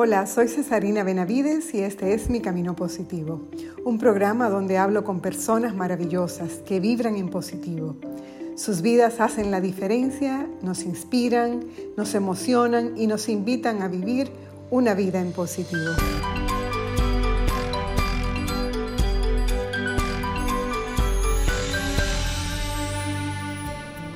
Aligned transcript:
Hola, 0.00 0.28
soy 0.28 0.46
Cesarina 0.46 1.02
Benavides 1.02 1.74
y 1.74 1.80
este 1.80 2.14
es 2.14 2.30
Mi 2.30 2.40
Camino 2.40 2.76
Positivo, 2.76 3.48
un 3.84 3.98
programa 3.98 4.48
donde 4.48 4.78
hablo 4.78 5.02
con 5.02 5.18
personas 5.18 5.74
maravillosas 5.74 6.62
que 6.64 6.78
vibran 6.78 7.16
en 7.16 7.30
positivo. 7.30 7.96
Sus 8.54 8.80
vidas 8.80 9.18
hacen 9.18 9.50
la 9.50 9.60
diferencia, 9.60 10.48
nos 10.62 10.84
inspiran, 10.84 11.64
nos 11.96 12.14
emocionan 12.14 12.96
y 12.96 13.08
nos 13.08 13.28
invitan 13.28 13.82
a 13.82 13.88
vivir 13.88 14.30
una 14.70 14.94
vida 14.94 15.20
en 15.20 15.32
positivo. 15.32 15.90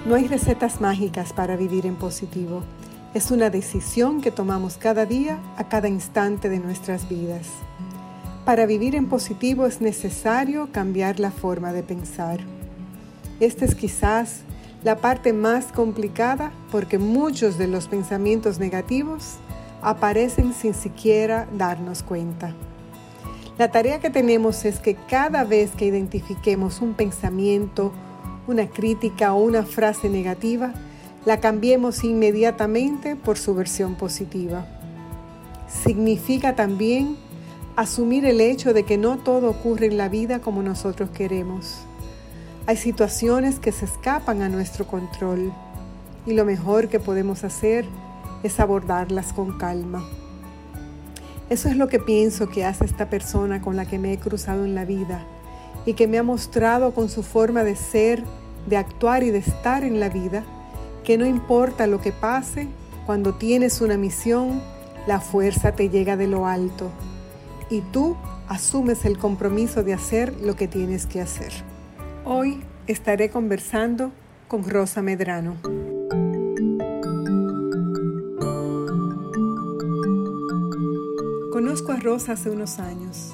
No 0.07 0.15
hay 0.15 0.29
recetas 0.29 0.81
mágicas 0.81 1.33
para 1.33 1.57
vivir 1.57 1.87
en 1.87 1.97
positivo. 1.97 2.63
Es 3.15 3.31
una 3.31 3.51
decisión 3.51 4.23
que 4.23 4.31
tomamos 4.31 4.79
cada 4.79 5.05
día, 5.05 5.39
a 5.59 5.69
cada 5.69 5.87
instante 5.87 6.49
de 6.49 6.59
nuestras 6.59 7.11
vidas. 7.11 7.47
Para 8.47 8.65
vivir 8.65 8.97
en 8.97 9.07
positivo 9.07 9.67
es 9.67 9.83
necesario 9.83 10.71
cambiar 10.73 11.21
la 11.21 11.31
forma 11.31 11.75
de 11.75 11.83
pensar. 11.83 12.41
Esta 13.39 13.67
es 13.67 13.75
quizás 13.75 14.41
la 14.83 14.97
parte 14.97 15.35
más 15.35 15.73
complicada 15.73 16.53
porque 16.71 16.99
muchos 16.99 17.59
de 17.59 17.69
los 17.69 17.87
pensamientos 17.87 18.59
negativos 18.59 19.35
aparecen 19.83 20.55
sin 20.55 20.73
siquiera 20.73 21.47
darnos 21.59 22.03
cuenta. 22.03 22.55
La 23.59 23.71
tarea 23.71 24.01
que 24.01 24.09
tenemos 24.09 24.65
es 24.65 24.81
que 24.81 24.95
cada 24.95 25.45
vez 25.45 25.73
que 25.73 25.85
identifiquemos 25.85 26.81
un 26.81 26.95
pensamiento, 26.95 27.93
una 28.47 28.69
crítica 28.69 29.35
o 29.35 29.43
una 29.43 29.65
frase 29.65 30.09
negativa, 30.09 30.73
la 31.25 31.39
cambiemos 31.39 32.05
inmediatamente 32.05 33.17
por 33.17 33.39
su 33.39 33.55
versión 33.55 33.95
positiva. 33.95 34.67
Significa 35.69 36.55
también 36.57 37.17
asumir 37.77 38.27
el 38.27 38.41
hecho 38.41 38.73
de 38.73 38.85
que 38.85 38.99
no 38.99 39.19
todo 39.19 39.51
ocurre 39.51 39.87
en 39.87 39.97
la 39.97 40.09
vida 40.09 40.41
como 40.41 40.63
nosotros 40.63 41.11
queremos. 41.11 41.79
Hay 42.67 42.77
situaciones 42.77 43.59
que 43.59 43.73
se 43.73 43.85
escapan 43.85 44.43
a 44.43 44.49
nuestro 44.49 44.87
control 44.87 45.53
y 46.27 46.35
lo 46.35 46.45
mejor 46.45 46.89
que 46.89 47.01
podemos 47.01 47.45
hacer 47.45 47.85
es 48.43 48.61
abordarlas 48.61 49.33
con 49.33 49.59
calma. 49.59 50.05
Eso 51.51 51.69
es 51.69 51.77
lo 51.77 51.89
que 51.89 51.99
pienso 51.99 52.49
que 52.49 52.65
hace 52.65 52.85
esta 52.85 53.11
persona 53.11 53.61
con 53.61 53.77
la 53.77 53.85
que 53.85 53.99
me 53.99 54.13
he 54.13 54.19
cruzado 54.19 54.65
en 54.65 54.75
la 54.75 54.85
vida 54.85 55.25
y 55.85 55.95
que 55.95 56.07
me 56.07 56.19
ha 56.19 56.23
mostrado 56.23 56.95
con 56.95 57.09
su 57.09 57.23
forma 57.23 57.65
de 57.65 57.77
ser, 57.77 58.23
de 58.67 58.77
actuar 58.77 59.23
y 59.23 59.31
de 59.31 59.39
estar 59.39 59.85
en 59.85 60.01
la 60.01 60.09
vida, 60.09 60.45
que 61.05 61.19
no 61.19 61.27
importa 61.27 61.87
lo 61.87 62.01
que 62.01 62.13
pase, 62.13 62.69
cuando 63.07 63.35
tienes 63.35 63.81
una 63.81 63.97
misión, 63.97 64.63
la 65.07 65.21
fuerza 65.21 65.73
te 65.73 65.89
llega 65.89 66.17
de 66.17 66.29
lo 66.29 66.47
alto 66.47 66.91
y 67.71 67.81
tú 67.81 68.17
asumes 68.49 69.05
el 69.05 69.19
compromiso 69.19 69.83
de 69.83 69.95
hacer 69.95 70.35
lo 70.41 70.55
que 70.55 70.69
tienes 70.69 71.07
que 71.07 71.21
hacer. 71.21 71.53
Hoy 72.25 72.63
estaré 72.87 73.31
conversando 73.31 74.13
con 74.47 74.69
Rosa 74.69 75.03
Medrano. 75.03 75.57
Conozco 81.51 81.93
a 81.93 81.97
Rosa 81.97 82.33
hace 82.33 82.51
unos 82.51 82.79
años, 82.79 83.33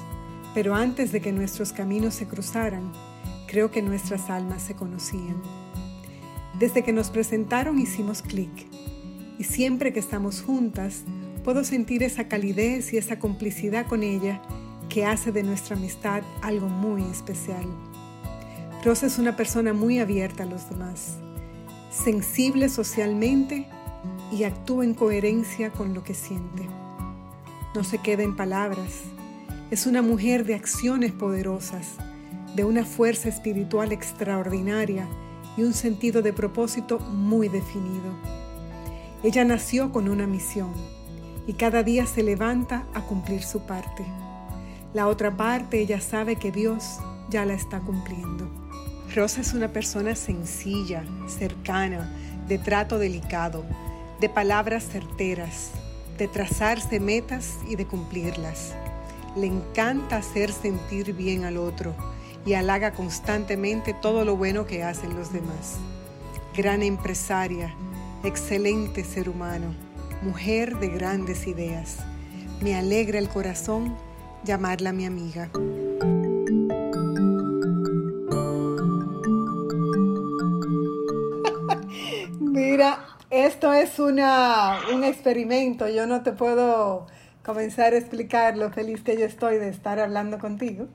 pero 0.53 0.73
antes 0.73 1.11
de 1.11 1.21
que 1.21 1.31
nuestros 1.31 1.73
caminos 1.73 2.15
se 2.15 2.27
cruzaran, 2.27 2.91
creo 3.47 3.69
que 3.69 3.81
nuestras 3.81 4.29
almas 4.29 4.61
se 4.63 4.75
conocían. 4.75 5.41
Desde 6.59 6.83
que 6.83 6.93
nos 6.93 7.09
presentaron 7.09 7.79
hicimos 7.79 8.21
clic 8.21 8.51
y 9.37 9.45
siempre 9.45 9.93
que 9.93 9.99
estamos 9.99 10.41
juntas 10.41 11.03
puedo 11.43 11.63
sentir 11.63 12.03
esa 12.03 12.27
calidez 12.27 12.93
y 12.93 12.97
esa 12.97 13.17
complicidad 13.17 13.87
con 13.87 14.03
ella 14.03 14.41
que 14.89 15.05
hace 15.05 15.31
de 15.31 15.43
nuestra 15.43 15.77
amistad 15.77 16.21
algo 16.41 16.67
muy 16.67 17.03
especial. 17.03 17.65
Rosa 18.83 19.07
es 19.07 19.17
una 19.17 19.35
persona 19.35 19.73
muy 19.73 19.99
abierta 19.99 20.43
a 20.43 20.47
los 20.47 20.69
demás, 20.69 21.17
sensible 21.89 22.69
socialmente 22.69 23.67
y 24.31 24.43
actúa 24.43 24.83
en 24.83 24.93
coherencia 24.93 25.71
con 25.71 25.93
lo 25.93 26.03
que 26.03 26.13
siente 26.13 26.67
no 27.75 27.83
se 27.83 27.99
queda 27.99 28.23
en 28.23 28.35
palabras. 28.35 29.03
Es 29.71 29.85
una 29.85 30.01
mujer 30.01 30.45
de 30.45 30.55
acciones 30.55 31.11
poderosas, 31.11 31.95
de 32.55 32.63
una 32.63 32.83
fuerza 32.83 33.29
espiritual 33.29 33.91
extraordinaria 33.91 35.07
y 35.59 35.63
un 35.63 35.73
sentido 35.73 36.21
de 36.21 36.31
propósito 36.31 36.99
muy 36.99 37.49
definido. 37.49 38.13
Ella 39.23 39.43
nació 39.43 39.91
con 39.91 40.07
una 40.07 40.25
misión 40.25 40.71
y 41.47 41.53
cada 41.53 41.83
día 41.83 42.05
se 42.05 42.23
levanta 42.23 42.87
a 42.93 43.01
cumplir 43.01 43.43
su 43.43 43.59
parte. 43.65 44.05
La 44.93 45.09
otra 45.09 45.35
parte 45.35 45.81
ella 45.81 45.99
sabe 45.99 46.37
que 46.37 46.53
Dios 46.53 46.99
ya 47.29 47.43
la 47.43 47.55
está 47.55 47.81
cumpliendo. 47.81 48.47
Rosa 49.13 49.41
es 49.41 49.53
una 49.53 49.67
persona 49.67 50.15
sencilla, 50.15 51.03
cercana, 51.27 52.09
de 52.47 52.57
trato 52.57 52.97
delicado, 52.97 53.65
de 54.21 54.29
palabras 54.29 54.85
certeras, 54.85 55.71
de 56.17 56.29
trazarse 56.29 57.01
metas 57.01 57.55
y 57.67 57.75
de 57.75 57.85
cumplirlas. 57.85 58.75
Le 59.35 59.47
encanta 59.47 60.15
hacer 60.15 60.53
sentir 60.53 61.13
bien 61.13 61.43
al 61.43 61.57
otro 61.57 61.93
y 62.45 62.53
halaga 62.53 62.91
constantemente 62.91 63.93
todo 63.93 64.25
lo 64.25 64.35
bueno 64.35 64.65
que 64.65 64.83
hacen 64.83 65.15
los 65.15 65.33
demás. 65.33 65.77
Gran 66.55 66.83
empresaria, 66.83 67.73
excelente 68.23 69.03
ser 69.03 69.29
humano, 69.29 69.73
mujer 70.21 70.77
de 70.79 70.89
grandes 70.89 71.47
ideas. 71.47 71.97
Me 72.61 72.75
alegra 72.75 73.19
el 73.19 73.29
corazón 73.29 73.95
llamarla 74.43 74.93
mi 74.93 75.05
amiga. 75.05 75.49
Mira, 82.39 83.05
esto 83.29 83.73
es 83.73 83.99
una, 83.99 84.79
un 84.93 85.03
experimento, 85.03 85.87
yo 85.87 86.07
no 86.07 86.23
te 86.23 86.31
puedo 86.31 87.07
comenzar 87.43 87.93
a 87.93 87.97
explicar 87.97 88.57
lo 88.57 88.71
feliz 88.71 89.01
que 89.01 89.17
yo 89.17 89.25
estoy 89.25 89.57
de 89.57 89.69
estar 89.69 89.99
hablando 89.99 90.39
contigo. 90.39 90.87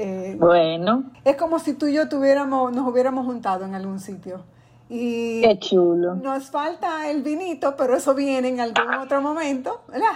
Eh, 0.00 0.36
bueno. 0.38 1.10
Es 1.24 1.34
como 1.34 1.58
si 1.58 1.74
tú 1.74 1.88
y 1.88 1.94
yo 1.94 2.08
tuviéramos, 2.08 2.72
nos 2.72 2.86
hubiéramos 2.86 3.26
juntado 3.26 3.64
en 3.64 3.74
algún 3.74 3.98
sitio. 3.98 4.44
Y 4.88 5.42
Qué 5.42 5.58
chulo. 5.58 6.14
Nos 6.14 6.52
falta 6.52 7.10
el 7.10 7.22
vinito, 7.22 7.74
pero 7.76 7.96
eso 7.96 8.14
viene 8.14 8.46
en 8.46 8.60
algún 8.60 8.94
otro 8.94 9.20
momento, 9.20 9.82
¿verdad? 9.88 10.14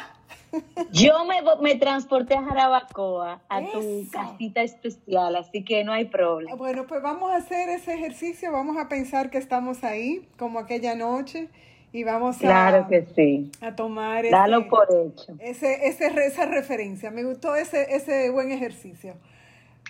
Yo 0.92 1.24
me, 1.24 1.42
me 1.60 1.74
transporté 1.74 2.36
a 2.36 2.42
Jarabacoa, 2.42 3.40
a 3.48 3.60
tu 3.60 4.08
casita 4.08 4.62
especial, 4.62 5.34
así 5.34 5.64
que 5.64 5.82
no 5.82 5.92
hay 5.92 6.04
problema. 6.04 6.54
Bueno, 6.54 6.86
pues 6.86 7.02
vamos 7.02 7.32
a 7.32 7.36
hacer 7.36 7.68
ese 7.70 7.94
ejercicio, 7.94 8.52
vamos 8.52 8.76
a 8.76 8.88
pensar 8.88 9.30
que 9.30 9.38
estamos 9.38 9.82
ahí, 9.82 10.28
como 10.38 10.60
aquella 10.60 10.94
noche, 10.94 11.48
y 11.92 12.04
vamos 12.04 12.36
claro 12.36 12.86
que 12.88 13.04
sí. 13.16 13.50
a 13.60 13.74
tomar 13.74 14.30
Dalo 14.30 14.68
por 14.68 14.86
hecho. 14.90 15.34
Ese, 15.40 15.88
ese, 15.88 16.06
esa 16.24 16.46
referencia. 16.46 17.10
Me 17.10 17.24
gustó 17.24 17.56
ese, 17.56 17.96
ese 17.96 18.30
buen 18.30 18.52
ejercicio. 18.52 19.14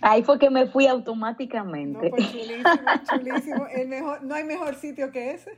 Ahí 0.02 0.24
fue 0.24 0.38
que 0.38 0.50
me 0.50 0.66
fui 0.66 0.86
automáticamente. 0.88 2.10
No, 2.10 2.10
pues 2.10 2.30
chulísimo, 2.32 2.64
chulísimo. 3.08 3.66
El 3.72 3.88
mejor, 3.88 4.22
no 4.24 4.34
hay 4.34 4.44
mejor 4.44 4.74
sitio 4.74 5.12
que 5.12 5.30
ese. 5.30 5.52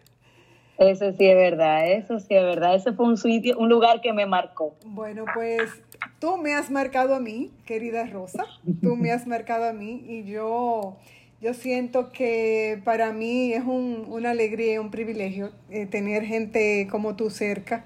Eso 0.77 1.12
sí 1.12 1.25
es 1.27 1.37
verdad, 1.37 1.91
eso 1.91 2.19
sí 2.19 2.34
es 2.34 2.43
verdad. 2.43 2.75
Ese 2.75 2.93
fue 2.93 3.06
un 3.06 3.16
sitio, 3.16 3.56
un 3.59 3.69
lugar 3.69 4.00
que 4.00 4.12
me 4.12 4.27
marcó. 4.27 4.75
Bueno, 4.84 5.25
pues 5.32 5.71
tú 6.19 6.37
me 6.37 6.55
has 6.55 6.71
marcado 6.71 7.15
a 7.15 7.21
mí, 7.21 7.53
querida 7.65 8.06
Rosa. 8.06 8.44
Tú 8.82 8.97
me 8.97 9.12
has 9.12 9.27
marcado 9.27 9.69
a 9.69 9.72
mí 9.72 10.05
y 10.06 10.25
yo, 10.25 10.97
yo 11.41 11.55
siento 11.55 12.11
que 12.12 12.82
para 12.84 13.12
mí 13.12 13.53
es 13.53 13.65
un, 13.65 14.05
una 14.09 14.32
alegría 14.32 14.75
y 14.75 14.78
un 14.78 14.91
privilegio 14.91 15.53
eh, 15.71 15.87
tener 15.87 16.25
gente 16.25 16.88
como 16.91 17.15
tú 17.15 17.31
cerca, 17.31 17.84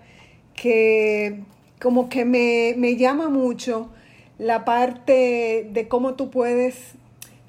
que 0.54 1.40
como 1.80 2.08
que 2.08 2.24
me, 2.24 2.74
me 2.76 2.96
llama 2.96 3.28
mucho 3.28 3.90
la 4.38 4.64
parte 4.64 5.68
de 5.70 5.88
cómo 5.88 6.14
tú 6.14 6.30
puedes 6.30 6.94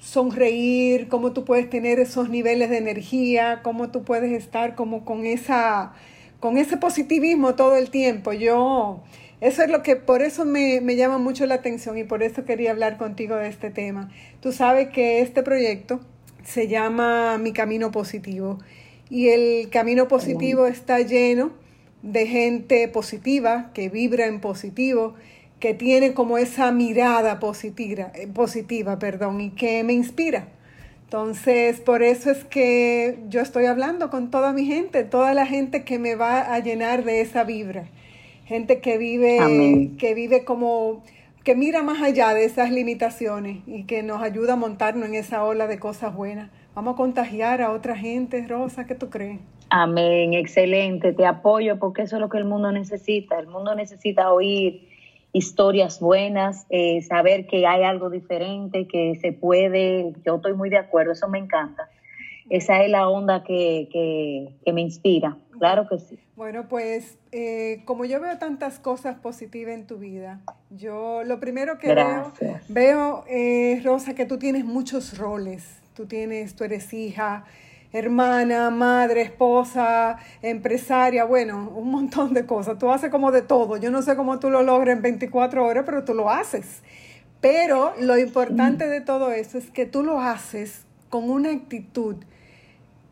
sonreír, 0.00 1.08
cómo 1.08 1.32
tú 1.32 1.44
puedes 1.44 1.70
tener 1.70 2.00
esos 2.00 2.28
niveles 2.28 2.70
de 2.70 2.78
energía, 2.78 3.60
cómo 3.62 3.90
tú 3.90 4.02
puedes 4.02 4.32
estar 4.32 4.74
como 4.74 5.04
con 5.04 5.26
esa 5.26 5.92
con 6.40 6.56
ese 6.56 6.78
positivismo 6.78 7.54
todo 7.54 7.76
el 7.76 7.90
tiempo. 7.90 8.32
Yo 8.32 9.02
eso 9.40 9.62
es 9.62 9.70
lo 9.70 9.82
que 9.82 9.96
por 9.96 10.22
eso 10.22 10.44
me, 10.44 10.80
me 10.80 10.96
llama 10.96 11.18
mucho 11.18 11.46
la 11.46 11.56
atención 11.56 11.96
y 11.98 12.04
por 12.04 12.22
eso 12.22 12.44
quería 12.44 12.70
hablar 12.70 12.98
contigo 12.98 13.36
de 13.36 13.48
este 13.48 13.70
tema. 13.70 14.10
Tú 14.40 14.52
sabes 14.52 14.88
que 14.88 15.20
este 15.20 15.42
proyecto 15.42 16.00
se 16.44 16.66
llama 16.66 17.38
Mi 17.38 17.52
Camino 17.52 17.90
Positivo 17.90 18.58
y 19.10 19.28
el 19.28 19.68
Camino 19.70 20.08
Positivo 20.08 20.66
está 20.66 21.00
lleno 21.00 21.52
de 22.02 22.26
gente 22.26 22.88
positiva 22.88 23.70
que 23.74 23.90
vibra 23.90 24.26
en 24.26 24.40
positivo 24.40 25.14
que 25.60 25.74
tiene 25.74 26.14
como 26.14 26.38
esa 26.38 26.72
mirada 26.72 27.38
positiva, 27.38 28.10
eh, 28.14 28.26
positiva 28.26 28.98
perdón, 28.98 29.40
y 29.40 29.50
que 29.50 29.84
me 29.84 29.92
inspira. 29.92 30.48
Entonces, 31.04 31.80
por 31.80 32.02
eso 32.02 32.30
es 32.30 32.44
que 32.44 33.18
yo 33.28 33.40
estoy 33.40 33.66
hablando 33.66 34.10
con 34.10 34.30
toda 34.30 34.52
mi 34.52 34.64
gente, 34.64 35.04
toda 35.04 35.34
la 35.34 35.44
gente 35.44 35.84
que 35.84 35.98
me 35.98 36.14
va 36.14 36.54
a 36.54 36.58
llenar 36.60 37.04
de 37.04 37.20
esa 37.20 37.44
vibra. 37.44 37.86
gente 38.46 38.80
que 38.80 38.98
vive, 38.98 39.90
que 39.98 40.14
vive 40.14 40.44
como, 40.44 41.04
que 41.44 41.54
mira 41.54 41.82
más 41.82 42.02
allá 42.02 42.32
de 42.32 42.44
esas 42.44 42.72
limitaciones 42.72 43.58
y 43.66 43.84
que 43.84 44.02
nos 44.02 44.22
ayuda 44.22 44.54
a 44.54 44.56
montarnos 44.56 45.08
en 45.08 45.14
esa 45.14 45.44
ola 45.44 45.66
de 45.66 45.78
cosas 45.78 46.14
buenas. 46.14 46.50
Vamos 46.74 46.94
a 46.94 46.96
contagiar 46.96 47.60
a 47.60 47.72
otra 47.72 47.96
gente, 47.96 48.46
Rosa, 48.48 48.86
¿qué 48.86 48.94
tú 48.94 49.10
crees? 49.10 49.40
Amén, 49.68 50.34
excelente, 50.34 51.12
te 51.12 51.26
apoyo 51.26 51.78
porque 51.78 52.02
eso 52.02 52.16
es 52.16 52.20
lo 52.20 52.28
que 52.28 52.38
el 52.38 52.44
mundo 52.44 52.72
necesita. 52.72 53.38
El 53.38 53.46
mundo 53.46 53.74
necesita 53.74 54.32
oír 54.32 54.89
historias 55.32 56.00
buenas, 56.00 56.66
eh, 56.70 57.02
saber 57.02 57.46
que 57.46 57.66
hay 57.66 57.84
algo 57.84 58.10
diferente, 58.10 58.86
que 58.86 59.16
se 59.20 59.32
puede. 59.32 60.12
Yo 60.24 60.36
estoy 60.36 60.54
muy 60.54 60.70
de 60.70 60.78
acuerdo, 60.78 61.12
eso 61.12 61.28
me 61.28 61.38
encanta. 61.38 61.88
Esa 62.48 62.82
es 62.82 62.90
la 62.90 63.08
onda 63.08 63.44
que, 63.44 63.88
que, 63.92 64.72
me 64.72 64.80
inspira, 64.80 65.36
claro 65.58 65.86
que 65.88 65.98
sí. 65.98 66.18
Bueno, 66.34 66.66
pues 66.68 67.16
eh, 67.30 67.82
como 67.84 68.04
yo 68.04 68.20
veo 68.20 68.38
tantas 68.38 68.80
cosas 68.80 69.16
positivas 69.16 69.74
en 69.74 69.86
tu 69.86 69.98
vida, 69.98 70.40
yo 70.70 71.22
lo 71.22 71.38
primero 71.38 71.78
que 71.78 71.94
veo, 71.94 72.32
veo 72.68 73.24
eh, 73.28 73.80
Rosa, 73.84 74.14
que 74.14 74.26
tú 74.26 74.38
tienes 74.38 74.64
muchos 74.64 75.16
roles. 75.16 75.80
Tú 75.94 76.06
tienes, 76.06 76.56
tú 76.56 76.64
eres 76.64 76.92
hija, 76.92 77.44
hermana, 77.92 78.70
madre, 78.70 79.22
esposa, 79.22 80.18
empresaria, 80.42 81.24
bueno, 81.24 81.70
un 81.74 81.90
montón 81.90 82.34
de 82.34 82.46
cosas. 82.46 82.78
Tú 82.78 82.90
haces 82.90 83.10
como 83.10 83.32
de 83.32 83.42
todo. 83.42 83.76
Yo 83.76 83.90
no 83.90 84.02
sé 84.02 84.16
cómo 84.16 84.38
tú 84.38 84.50
lo 84.50 84.62
logras 84.62 84.96
en 84.96 85.02
24 85.02 85.64
horas, 85.64 85.84
pero 85.84 86.04
tú 86.04 86.14
lo 86.14 86.30
haces. 86.30 86.82
Pero 87.40 87.94
lo 87.98 88.18
importante 88.18 88.86
de 88.88 89.00
todo 89.00 89.32
eso 89.32 89.58
es 89.58 89.70
que 89.70 89.86
tú 89.86 90.02
lo 90.02 90.20
haces 90.20 90.84
con 91.08 91.30
una 91.30 91.50
actitud 91.50 92.16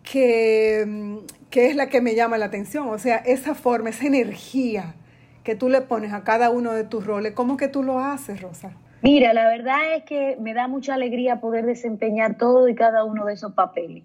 que, 0.02 1.18
que 1.50 1.68
es 1.68 1.76
la 1.76 1.88
que 1.88 2.00
me 2.00 2.14
llama 2.14 2.38
la 2.38 2.46
atención. 2.46 2.88
O 2.88 2.98
sea, 2.98 3.16
esa 3.16 3.54
forma, 3.54 3.90
esa 3.90 4.06
energía 4.06 4.94
que 5.44 5.54
tú 5.54 5.70
le 5.70 5.80
pones 5.80 6.12
a 6.12 6.24
cada 6.24 6.50
uno 6.50 6.74
de 6.74 6.84
tus 6.84 7.06
roles, 7.06 7.32
¿cómo 7.32 7.56
que 7.56 7.68
tú 7.68 7.82
lo 7.82 8.00
haces, 8.00 8.42
Rosa? 8.42 8.72
Mira, 9.00 9.32
la 9.32 9.48
verdad 9.48 9.94
es 9.96 10.04
que 10.04 10.36
me 10.40 10.52
da 10.52 10.68
mucha 10.68 10.94
alegría 10.94 11.40
poder 11.40 11.64
desempeñar 11.64 12.36
todo 12.36 12.68
y 12.68 12.74
cada 12.74 13.04
uno 13.04 13.24
de 13.24 13.34
esos 13.34 13.54
papeles 13.54 14.04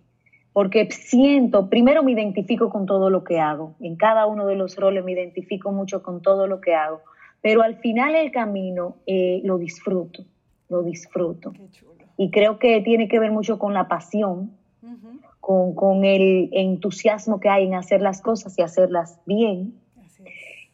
porque 0.53 0.89
siento, 0.91 1.67
primero 1.67 2.03
me 2.03 2.11
identifico 2.11 2.69
con 2.69 2.85
todo 2.85 3.09
lo 3.09 3.23
que 3.23 3.39
hago, 3.39 3.73
en 3.79 3.95
cada 3.95 4.27
uno 4.27 4.45
de 4.45 4.55
los 4.55 4.77
roles 4.77 5.03
me 5.03 5.11
identifico 5.11 5.71
mucho 5.71 6.03
con 6.03 6.21
todo 6.21 6.47
lo 6.47 6.61
que 6.61 6.75
hago, 6.75 7.01
pero 7.41 7.63
al 7.63 7.75
final 7.77 8.13
del 8.13 8.31
camino 8.31 8.95
eh, 9.07 9.41
lo 9.43 9.57
disfruto, 9.57 10.23
lo 10.69 10.83
disfruto. 10.83 11.51
Y 12.17 12.29
creo 12.29 12.59
que 12.59 12.81
tiene 12.81 13.07
que 13.07 13.19
ver 13.19 13.31
mucho 13.31 13.57
con 13.57 13.73
la 13.73 13.87
pasión, 13.87 14.51
con, 15.39 15.73
con, 15.73 16.05
el 16.05 16.49
entusiasmo 16.53 17.39
que 17.39 17.49
hay 17.49 17.65
en 17.65 17.73
hacer 17.73 18.01
las 18.01 18.21
cosas 18.21 18.57
y 18.57 18.61
hacerlas 18.61 19.19
bien. 19.25 19.73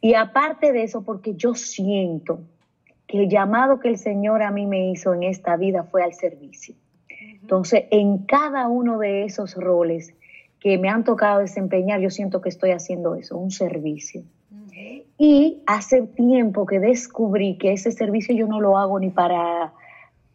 Y 0.01 0.13
aparte 0.13 0.73
de 0.73 0.83
eso, 0.83 1.03
porque 1.03 1.33
yo 1.35 1.55
siento 1.55 2.41
que 3.07 3.23
el 3.23 3.29
llamado 3.29 3.79
que 3.79 3.87
el 3.87 3.97
Señor 3.97 4.43
a 4.43 4.51
mí 4.51 4.67
me 4.67 4.91
hizo 4.91 5.13
en 5.13 5.23
esta 5.23 5.57
vida 5.57 5.83
fue 5.83 6.03
al 6.03 6.13
servicio. 6.13 6.75
Entonces, 7.49 7.85
en 7.89 8.19
cada 8.19 8.67
uno 8.67 8.99
de 8.99 9.23
esos 9.23 9.55
roles 9.55 10.13
que 10.59 10.77
me 10.77 10.87
han 10.87 11.03
tocado 11.03 11.39
desempeñar, 11.39 11.99
yo 11.99 12.11
siento 12.11 12.41
que 12.41 12.49
estoy 12.49 12.69
haciendo 12.69 13.15
eso, 13.15 13.39
un 13.39 13.49
servicio. 13.49 14.21
Y 15.17 15.63
hace 15.65 16.03
tiempo 16.03 16.67
que 16.67 16.79
descubrí 16.79 17.57
que 17.57 17.73
ese 17.73 17.91
servicio 17.91 18.35
yo 18.35 18.45
no 18.45 18.61
lo 18.61 18.77
hago 18.77 18.99
ni 18.99 19.09
para 19.09 19.73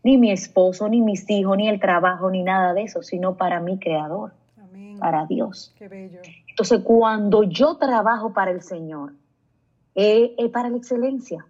ni 0.03 0.19
mi 0.19 0.33
esposo, 0.33 0.89
ni 0.89 1.03
mis 1.03 1.31
hijos, 1.31 1.57
ni 1.57 1.69
el 1.69 1.79
trabajo, 1.79 2.33
ni 2.33 2.43
nada 2.43 2.75
de 2.75 2.83
eso, 2.83 3.01
sino 3.05 3.37
para 3.37 3.61
mi 3.61 3.79
creador, 3.79 4.33
para 4.99 5.25
Dios. 5.27 5.73
Qué 5.79 5.87
bello. 5.87 6.19
Entonces, 6.49 6.81
cuando 6.83 7.45
yo 7.45 7.77
trabajo 7.77 8.33
para 8.33 8.51
el 8.51 8.61
Señor, 8.61 9.13
es 9.95 10.51
para 10.51 10.69
la 10.69 10.79
excelencia. 10.79 11.47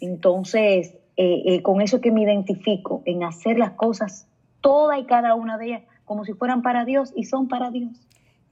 Entonces, 0.00 0.94
eh, 1.16 1.42
eh, 1.46 1.62
con 1.62 1.80
eso 1.80 2.02
que 2.02 2.12
me 2.12 2.20
identifico, 2.22 3.00
en 3.06 3.24
hacer 3.24 3.58
las 3.58 3.70
cosas 3.70 4.28
toda 4.62 4.98
y 4.98 5.04
cada 5.04 5.34
una 5.34 5.58
de 5.58 5.66
ellas 5.66 5.82
como 6.06 6.24
si 6.24 6.32
fueran 6.32 6.62
para 6.62 6.86
Dios 6.86 7.12
y 7.14 7.24
son 7.24 7.48
para 7.48 7.70
Dios. 7.70 7.90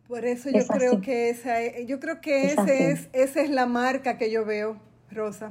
Por 0.07 0.25
eso 0.25 0.51
yo 0.51 0.67
creo 0.67 1.01
que 1.01 1.31
esa 1.31 1.61
yo 1.87 2.01
creo 2.01 2.21
que 2.21 2.53
ese 2.53 2.91
es, 2.91 3.09
esa 3.12 3.41
es 3.41 3.51
la 3.51 3.67
marca 3.67 4.19
que 4.19 4.31
yo 4.31 4.45
veo, 4.45 4.77
Rosa. 5.11 5.51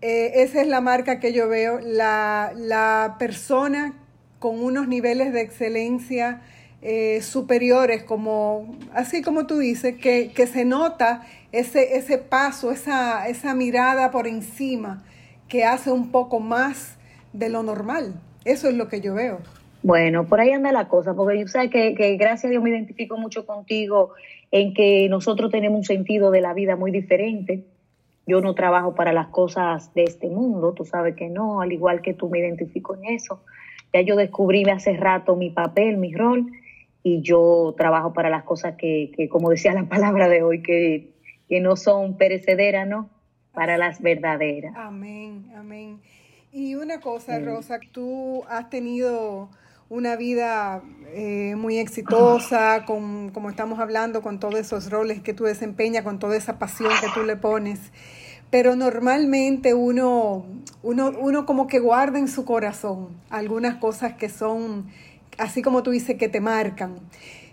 Eh, 0.00 0.42
esa 0.42 0.60
es 0.60 0.68
la 0.68 0.80
marca 0.80 1.18
que 1.18 1.32
yo 1.32 1.48
veo, 1.48 1.80
la, 1.80 2.52
la 2.54 3.16
persona 3.18 3.94
con 4.38 4.62
unos 4.62 4.86
niveles 4.86 5.32
de 5.32 5.40
excelencia 5.40 6.42
eh, 6.82 7.22
superiores, 7.22 8.04
como, 8.04 8.76
así 8.92 9.22
como 9.22 9.46
tú 9.46 9.56
dices, 9.56 9.96
que, 9.96 10.32
que 10.34 10.46
se 10.46 10.66
nota 10.66 11.22
ese, 11.50 11.96
ese 11.96 12.18
paso, 12.18 12.70
esa, 12.70 13.26
esa 13.26 13.54
mirada 13.54 14.10
por 14.10 14.26
encima 14.26 15.02
que 15.48 15.64
hace 15.64 15.90
un 15.90 16.10
poco 16.10 16.40
más 16.40 16.96
de 17.32 17.48
lo 17.48 17.62
normal. 17.62 18.20
Eso 18.44 18.68
es 18.68 18.74
lo 18.74 18.88
que 18.88 19.00
yo 19.00 19.14
veo. 19.14 19.40
Bueno, 19.84 20.26
por 20.26 20.40
ahí 20.40 20.50
anda 20.50 20.72
la 20.72 20.88
cosa, 20.88 21.12
porque 21.12 21.38
yo 21.38 21.46
sé 21.46 21.68
que, 21.68 21.94
que, 21.94 22.16
gracias 22.16 22.46
a 22.46 22.48
Dios 22.48 22.62
me 22.62 22.70
identifico 22.70 23.18
mucho 23.18 23.44
contigo 23.44 24.14
en 24.50 24.72
que 24.72 25.06
nosotros 25.10 25.50
tenemos 25.50 25.76
un 25.76 25.84
sentido 25.84 26.30
de 26.30 26.40
la 26.40 26.54
vida 26.54 26.74
muy 26.74 26.90
diferente. 26.90 27.66
Yo 28.26 28.40
no 28.40 28.54
trabajo 28.54 28.94
para 28.94 29.12
las 29.12 29.26
cosas 29.26 29.92
de 29.92 30.04
este 30.04 30.30
mundo, 30.30 30.72
tú 30.72 30.86
sabes 30.86 31.16
que 31.16 31.28
no, 31.28 31.60
al 31.60 31.70
igual 31.70 32.00
que 32.00 32.14
tú 32.14 32.30
me 32.30 32.38
identifico 32.38 32.94
en 32.94 33.14
eso. 33.14 33.42
Ya 33.92 34.00
yo 34.00 34.16
descubrí 34.16 34.64
hace 34.70 34.96
rato 34.96 35.36
mi 35.36 35.50
papel, 35.50 35.98
mi 35.98 36.14
rol, 36.14 36.50
y 37.02 37.20
yo 37.20 37.74
trabajo 37.76 38.14
para 38.14 38.30
las 38.30 38.44
cosas 38.44 38.76
que, 38.78 39.12
que 39.14 39.28
como 39.28 39.50
decía 39.50 39.74
la 39.74 39.84
palabra 39.90 40.30
de 40.30 40.42
hoy, 40.42 40.62
que, 40.62 41.10
que 41.46 41.60
no 41.60 41.76
son 41.76 42.16
perecederas, 42.16 42.88
¿no? 42.88 43.10
Para 43.52 43.76
las 43.76 44.00
verdaderas. 44.00 44.74
Amén, 44.76 45.52
amén. 45.54 46.00
Y 46.52 46.74
una 46.74 47.00
cosa, 47.00 47.38
Rosa, 47.38 47.80
tú 47.92 48.44
has 48.48 48.70
tenido 48.70 49.50
una 49.88 50.16
vida 50.16 50.82
eh, 51.12 51.54
muy 51.56 51.78
exitosa, 51.78 52.84
con, 52.86 53.30
como 53.30 53.50
estamos 53.50 53.78
hablando, 53.78 54.22
con 54.22 54.40
todos 54.40 54.56
esos 54.56 54.90
roles 54.90 55.20
que 55.20 55.34
tú 55.34 55.44
desempeñas, 55.44 56.04
con 56.04 56.18
toda 56.18 56.36
esa 56.36 56.58
pasión 56.58 56.90
que 57.00 57.08
tú 57.14 57.24
le 57.24 57.36
pones. 57.36 57.78
Pero 58.50 58.76
normalmente 58.76 59.74
uno, 59.74 60.46
uno, 60.82 61.12
uno 61.18 61.46
como 61.46 61.66
que 61.66 61.78
guarda 61.80 62.18
en 62.18 62.28
su 62.28 62.44
corazón 62.44 63.08
algunas 63.30 63.76
cosas 63.76 64.14
que 64.14 64.28
son, 64.28 64.86
así 65.38 65.62
como 65.62 65.82
tú 65.82 65.90
dices, 65.90 66.16
que 66.16 66.28
te 66.28 66.40
marcan. 66.40 66.96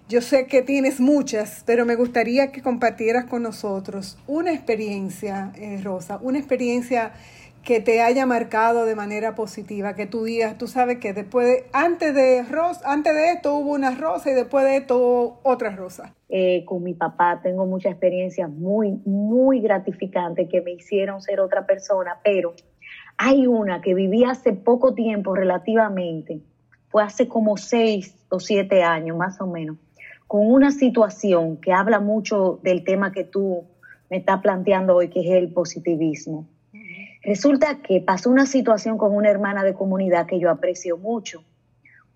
Yo 0.07 0.22
sé 0.22 0.45
que 0.45 0.62
tienes 0.62 1.00
muchas, 1.00 1.63
pero 1.66 1.86
me 1.86 1.95
gustaría 1.95 2.51
que 2.51 2.62
compartieras 2.62 3.25
con 3.25 3.44
nosotros 3.44 4.18
una 4.28 4.51
experiencia, 4.51 5.54
eh, 5.56 5.80
Rosa, 5.81 6.19
una 6.22 6.38
experiencia 6.38 7.13
que 7.63 7.79
te 7.79 8.01
haya 8.01 8.25
marcado 8.25 8.85
de 8.85 8.95
manera 8.95 9.35
positiva, 9.35 9.95
que 9.95 10.07
tú 10.07 10.23
digas, 10.23 10.57
tú 10.57 10.68
sabes 10.68 10.97
que 10.97 11.13
después 11.13 11.45
de, 11.45 11.65
antes 11.73 12.13
de 12.15 12.44
rosa, 12.44 12.91
antes 12.91 13.13
de 13.13 13.33
esto 13.33 13.56
hubo 13.56 13.73
una 13.73 13.95
rosa 13.95 14.31
y 14.31 14.33
después 14.33 14.65
de 14.65 14.77
esto 14.77 15.39
otra 15.44 15.75
rosa. 15.75 16.15
Eh, 16.30 16.65
con 16.65 16.81
mi 16.81 16.94
papá 16.94 17.39
tengo 17.44 17.65
muchas 17.65 17.91
experiencias 17.91 18.49
muy, 18.49 18.99
muy 19.06 19.61
gratificantes 19.61 20.49
que 20.49 20.61
me 20.61 20.71
hicieron 20.71 21.21
ser 21.21 21.39
otra 21.39 21.65
persona, 21.65 22.19
pero 22.23 22.53
hay 23.18 23.45
una 23.45 23.81
que 23.81 23.94
viví 23.94 24.23
hace 24.23 24.53
poco 24.53 24.95
tiempo 24.95 25.35
relativamente, 25.35 26.41
fue 26.89 27.03
hace 27.03 27.27
como 27.27 27.57
seis 27.57 28.15
o 28.30 28.39
siete 28.39 28.81
años 28.81 29.18
más 29.18 29.39
o 29.39 29.45
menos, 29.45 29.77
con 30.25 30.51
una 30.51 30.71
situación 30.71 31.57
que 31.57 31.73
habla 31.73 31.99
mucho 31.99 32.59
del 32.63 32.83
tema 32.83 33.11
que 33.11 33.23
tú 33.23 33.65
me 34.09 34.18
estás 34.18 34.41
planteando 34.41 34.95
hoy, 34.95 35.09
que 35.09 35.21
es 35.21 35.30
el 35.30 35.53
positivismo. 35.53 36.47
Resulta 37.23 37.81
que 37.83 38.01
pasó 38.01 38.31
una 38.31 38.47
situación 38.47 38.97
con 38.97 39.16
una 39.16 39.30
hermana 39.30 39.63
de 39.63 39.75
comunidad 39.75 40.25
que 40.25 40.40
yo 40.40 40.49
aprecio 40.49 40.97
mucho. 40.97 41.44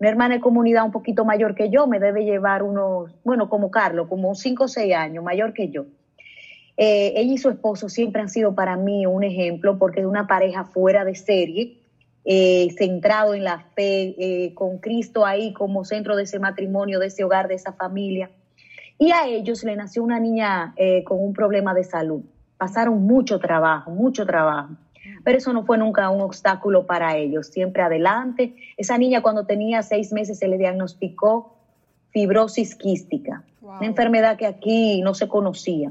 Una 0.00 0.10
hermana 0.10 0.34
de 0.34 0.40
comunidad 0.40 0.84
un 0.84 0.90
poquito 0.90 1.24
mayor 1.24 1.54
que 1.54 1.70
yo, 1.70 1.86
me 1.86 2.00
debe 2.00 2.24
llevar 2.24 2.62
unos, 2.62 3.12
bueno, 3.24 3.48
como 3.48 3.70
Carlos, 3.70 4.08
como 4.08 4.34
cinco 4.34 4.64
o 4.64 4.68
seis 4.68 4.94
años, 4.94 5.22
mayor 5.24 5.52
que 5.52 5.70
yo. 5.70 5.86
Eh, 6.76 7.14
ella 7.16 7.32
y 7.32 7.38
su 7.38 7.48
esposo 7.48 7.88
siempre 7.88 8.20
han 8.20 8.28
sido 8.28 8.54
para 8.54 8.76
mí 8.76 9.06
un 9.06 9.22
ejemplo 9.22 9.78
porque 9.78 10.00
es 10.00 10.06
una 10.06 10.26
pareja 10.26 10.64
fuera 10.64 11.04
de 11.04 11.14
serie, 11.14 11.78
eh, 12.24 12.68
centrado 12.76 13.32
en 13.34 13.44
la 13.44 13.60
fe, 13.74 14.14
eh, 14.18 14.54
con 14.54 14.78
Cristo 14.78 15.24
ahí 15.24 15.54
como 15.54 15.84
centro 15.84 16.16
de 16.16 16.24
ese 16.24 16.40
matrimonio, 16.40 16.98
de 16.98 17.06
ese 17.06 17.24
hogar, 17.24 17.46
de 17.46 17.54
esa 17.54 17.72
familia. 17.72 18.30
Y 18.98 19.12
a 19.12 19.26
ellos 19.28 19.62
le 19.62 19.76
nació 19.76 20.02
una 20.02 20.18
niña 20.18 20.74
con 21.04 21.22
un 21.22 21.34
problema 21.34 21.74
de 21.74 21.84
salud. 21.84 22.22
Pasaron 22.56 23.02
mucho 23.02 23.38
trabajo, 23.38 23.90
mucho 23.90 24.24
trabajo 24.24 24.74
pero 25.26 25.38
eso 25.38 25.52
no 25.52 25.64
fue 25.64 25.76
nunca 25.76 26.08
un 26.08 26.20
obstáculo 26.20 26.86
para 26.86 27.16
ellos, 27.16 27.48
siempre 27.48 27.82
adelante. 27.82 28.54
Esa 28.76 28.96
niña 28.96 29.22
cuando 29.22 29.44
tenía 29.44 29.82
seis 29.82 30.12
meses 30.12 30.38
se 30.38 30.46
le 30.46 30.56
diagnosticó 30.56 31.56
fibrosis 32.10 32.76
quística, 32.76 33.42
una 33.60 33.86
enfermedad 33.86 34.36
que 34.36 34.46
aquí 34.46 35.02
no 35.02 35.14
se 35.14 35.26
conocía. 35.26 35.90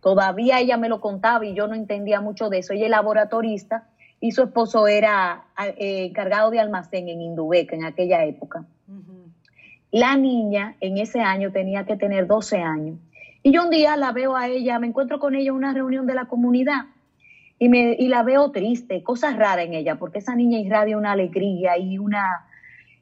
Todavía 0.00 0.60
ella 0.60 0.78
me 0.78 0.88
lo 0.88 1.02
contaba 1.02 1.44
y 1.44 1.52
yo 1.52 1.66
no 1.66 1.74
entendía 1.74 2.22
mucho 2.22 2.48
de 2.48 2.60
eso. 2.60 2.72
Ella 2.72 2.86
es 2.86 2.90
laboratorista 2.90 3.86
y 4.18 4.32
su 4.32 4.44
esposo 4.44 4.86
era 4.86 5.44
eh, 5.76 6.06
encargado 6.06 6.50
de 6.50 6.58
almacén 6.58 7.10
en 7.10 7.20
Indubeca 7.20 7.76
en 7.76 7.84
aquella 7.84 8.24
época. 8.24 8.64
La 9.90 10.16
niña 10.16 10.76
en 10.80 10.96
ese 10.96 11.20
año 11.20 11.52
tenía 11.52 11.84
que 11.84 11.96
tener 11.98 12.26
12 12.26 12.62
años 12.62 12.96
Y 13.42 13.52
yo 13.52 13.64
un 13.64 13.68
día 13.68 13.94
la 13.98 14.12
veo 14.12 14.36
a 14.36 14.48
ella, 14.48 14.78
me 14.78 14.86
encuentro 14.86 15.18
con 15.18 15.34
ella 15.34 15.50
en 15.50 15.56
una 15.56 15.74
reunión 15.74 16.06
de 16.06 16.14
la 16.14 16.24
comunidad 16.24 16.86
y, 17.62 17.68
me, 17.68 17.94
y 17.96 18.08
la 18.08 18.24
veo 18.24 18.50
triste, 18.50 19.04
cosas 19.04 19.36
raras 19.36 19.66
en 19.66 19.74
ella, 19.74 19.96
porque 19.96 20.18
esa 20.18 20.34
niña 20.34 20.58
irradia 20.58 20.98
una 20.98 21.12
alegría 21.12 21.78
y 21.78 21.96
una 21.96 22.48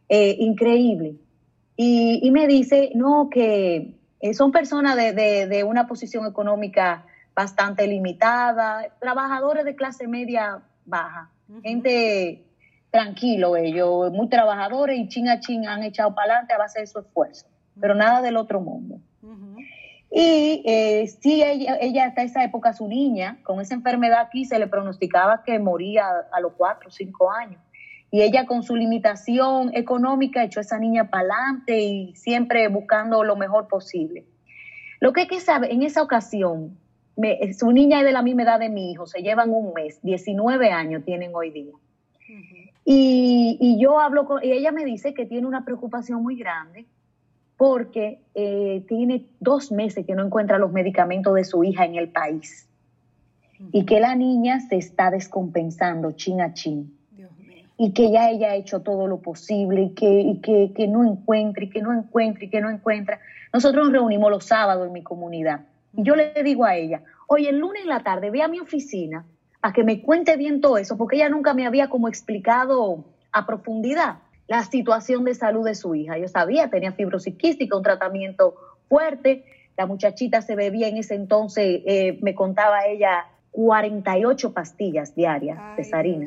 eh, 0.07 0.37
increíble. 0.39 1.15
Y, 1.77 2.21
y, 2.23 2.31
me 2.31 2.47
dice, 2.47 2.91
no, 2.95 3.31
que 3.31 3.95
eh, 4.21 4.35
son 4.35 4.53
personas 4.53 4.97
de, 4.97 5.15
de, 5.15 5.47
de, 5.47 5.65
una 5.65 5.87
posición 5.87 6.27
económica 6.27 7.07
bastante 7.35 7.87
limitada, 7.87 8.87
trabajadores 9.01 9.65
de 9.65 9.75
clase 9.75 10.07
media 10.07 10.61
baja, 10.85 11.31
gente 11.63 12.45
tranquilo 12.91 13.57
ellos, 13.57 14.13
muy 14.13 14.29
trabajadores 14.29 14.99
y 14.99 15.09
chin 15.09 15.31
a 15.31 15.41
chin 15.41 15.67
han 15.67 15.85
echado 15.85 16.15
para 16.15 16.33
adelante 16.33 16.53
a 16.53 16.59
base 16.59 16.81
de 16.81 16.87
su 16.87 16.99
esfuerzo, 16.99 17.47
pero 17.81 17.95
nada 17.95 18.21
del 18.21 18.37
otro 18.37 18.61
mundo. 18.61 19.01
Y 20.11 20.63
eh, 20.67 21.07
sí, 21.07 21.41
ella, 21.43 21.79
ella 21.81 22.07
hasta 22.07 22.23
esa 22.23 22.43
época, 22.43 22.73
su 22.73 22.89
niña, 22.89 23.39
con 23.45 23.61
esa 23.61 23.75
enfermedad 23.75 24.23
aquí, 24.23 24.45
se 24.45 24.59
le 24.59 24.67
pronosticaba 24.67 25.45
que 25.45 25.59
moría 25.61 26.05
a, 26.33 26.41
los 26.41 26.55
cuatro 26.55 26.89
o 26.89 26.91
cinco 26.91 27.31
años. 27.31 27.61
Y 28.11 28.23
ella 28.23 28.45
con 28.45 28.65
su 28.65 28.75
limitación 28.75 29.71
económica 29.73 30.43
echó 30.43 30.59
a 30.59 30.63
esa 30.63 30.81
niña 30.81 31.11
para 31.11 31.21
adelante 31.21 31.81
y 31.81 32.17
siempre 32.17 32.67
buscando 32.67 33.23
lo 33.23 33.37
mejor 33.37 33.69
posible. 33.69 34.25
Lo 34.99 35.13
que 35.13 35.23
hay 35.23 35.27
que 35.29 35.39
saber, 35.39 35.71
en 35.71 35.83
esa 35.85 36.03
ocasión, 36.03 36.77
su 37.57 37.71
niña 37.71 38.01
es 38.01 38.05
de 38.05 38.13
la 38.13 38.23
misma 38.23 38.43
edad 38.43 38.59
de 38.59 38.69
mi 38.69 38.91
hijo, 38.91 39.07
se 39.07 39.23
llevan 39.23 39.51
un 39.51 39.73
mes, 39.75 40.01
19 40.03 40.73
años 40.73 41.05
tienen 41.05 41.31
hoy 41.35 41.51
día. 41.51 41.73
y, 42.85 43.57
y, 43.61 43.81
yo 43.81 44.01
hablo 44.01 44.27
con, 44.27 44.43
y 44.43 44.51
ella 44.51 44.73
me 44.73 44.85
dice 44.85 45.15
que 45.15 45.25
tiene 45.25 45.47
una 45.47 45.65
preocupación 45.65 46.21
muy 46.21 46.37
grande 46.37 46.87
porque 47.61 48.23
eh, 48.35 48.87
tiene 48.89 49.27
dos 49.39 49.71
meses 49.71 50.07
que 50.07 50.15
no 50.15 50.25
encuentra 50.25 50.57
los 50.57 50.73
medicamentos 50.73 51.35
de 51.35 51.45
su 51.45 51.63
hija 51.63 51.85
en 51.85 51.95
el 51.95 52.09
país. 52.09 52.67
Y 53.71 53.85
que 53.85 54.01
la 54.01 54.15
niña 54.15 54.61
se 54.61 54.77
está 54.77 55.11
descompensando 55.11 56.13
chin 56.13 56.41
a 56.41 56.55
chin. 56.55 56.97
Y 57.77 57.93
que 57.93 58.11
ya 58.11 58.31
ella 58.31 58.53
ha 58.53 58.55
hecho 58.55 58.81
todo 58.81 59.07
lo 59.07 59.19
posible 59.19 59.83
y 59.83 59.91
que, 59.91 60.21
y 60.21 60.41
que, 60.41 60.73
que 60.75 60.89
no 60.89 61.05
encuentra 61.05 61.65
y 61.65 61.69
que 61.69 61.83
no 61.83 61.93
encuentra 61.93 62.47
y 62.47 62.49
que 62.49 62.63
no 62.63 62.71
encuentra. 62.71 63.21
Nosotros 63.53 63.85
nos 63.85 63.93
reunimos 63.93 64.31
los 64.31 64.47
sábados 64.47 64.87
en 64.87 64.95
mi 64.95 65.03
comunidad. 65.03 65.61
Y 65.95 66.03
yo 66.03 66.17
le 66.17 66.33
digo 66.43 66.65
a 66.65 66.77
ella, 66.77 67.03
oye, 67.27 67.51
el 67.51 67.59
lunes 67.59 67.83
en 67.83 67.91
la 67.91 68.03
tarde 68.03 68.31
ve 68.31 68.43
a 68.43 68.49
mi 68.49 68.59
oficina 68.59 69.27
a 69.61 69.75
que 69.75 69.85
me 69.85 70.01
cuente 70.01 70.39
bien 70.39 70.63
todo 70.63 70.79
eso, 70.79 70.97
porque 70.97 71.17
ella 71.17 71.29
nunca 71.29 71.53
me 71.53 71.67
había 71.67 71.91
como 71.91 72.09
explicado 72.09 73.05
a 73.33 73.45
profundidad 73.45 74.15
la 74.51 74.65
situación 74.65 75.23
de 75.23 75.37
salud 75.37 75.65
de 75.65 75.77
su 75.77 75.95
hija. 75.95 76.19
Yo 76.19 76.27
sabía, 76.27 76.69
tenía 76.69 76.91
fibrosis 76.91 77.37
quística, 77.37 77.77
un 77.77 77.85
tratamiento 77.85 78.57
fuerte. 78.89 79.45
La 79.77 79.87
muchachita 79.87 80.43
se 80.43 80.57
bebía 80.57 80.89
en 80.89 80.97
ese 80.97 81.15
entonces, 81.15 81.83
eh, 81.87 82.19
me 82.21 82.35
contaba 82.35 82.85
ella, 82.85 83.27
48 83.53 84.53
pastillas 84.53 85.15
diarias, 85.15 85.57
de 85.77 85.85
cesarina. 85.85 86.27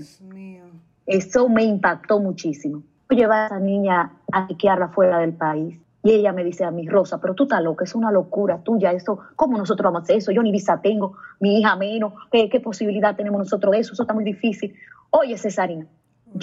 Eso 1.05 1.49
me 1.49 1.63
impactó 1.65 2.21
muchísimo. 2.21 2.83
Llevar 3.09 3.43
a 3.43 3.45
esa 3.47 3.59
niña 3.59 4.13
a 4.31 4.47
chequearla 4.47 4.87
fuera 4.87 5.19
del 5.19 5.33
país. 5.33 5.77
Y 6.01 6.11
ella 6.11 6.31
me 6.31 6.45
dice 6.45 6.63
a 6.63 6.71
mí, 6.71 6.87
Rosa, 6.87 7.19
pero 7.19 7.33
tú 7.33 7.43
estás 7.43 7.61
loca, 7.61 7.83
es 7.83 7.93
una 7.93 8.09
locura 8.09 8.63
tuya 8.63 8.93
eso. 8.93 9.19
¿Cómo 9.35 9.57
nosotros 9.57 9.91
vamos 9.91 9.99
a 9.99 10.03
hacer 10.03 10.17
eso? 10.17 10.31
Yo 10.31 10.41
ni 10.43 10.51
visa 10.53 10.79
tengo, 10.81 11.17
mi 11.41 11.59
hija 11.59 11.75
menos. 11.75 12.13
¿Qué, 12.31 12.47
qué 12.47 12.61
posibilidad 12.61 13.17
tenemos 13.17 13.39
nosotros 13.39 13.73
de 13.73 13.79
eso? 13.79 13.91
Eso 13.91 14.03
está 14.03 14.13
muy 14.13 14.23
difícil. 14.23 14.73
Oye, 15.09 15.37
Cesarina, 15.37 15.87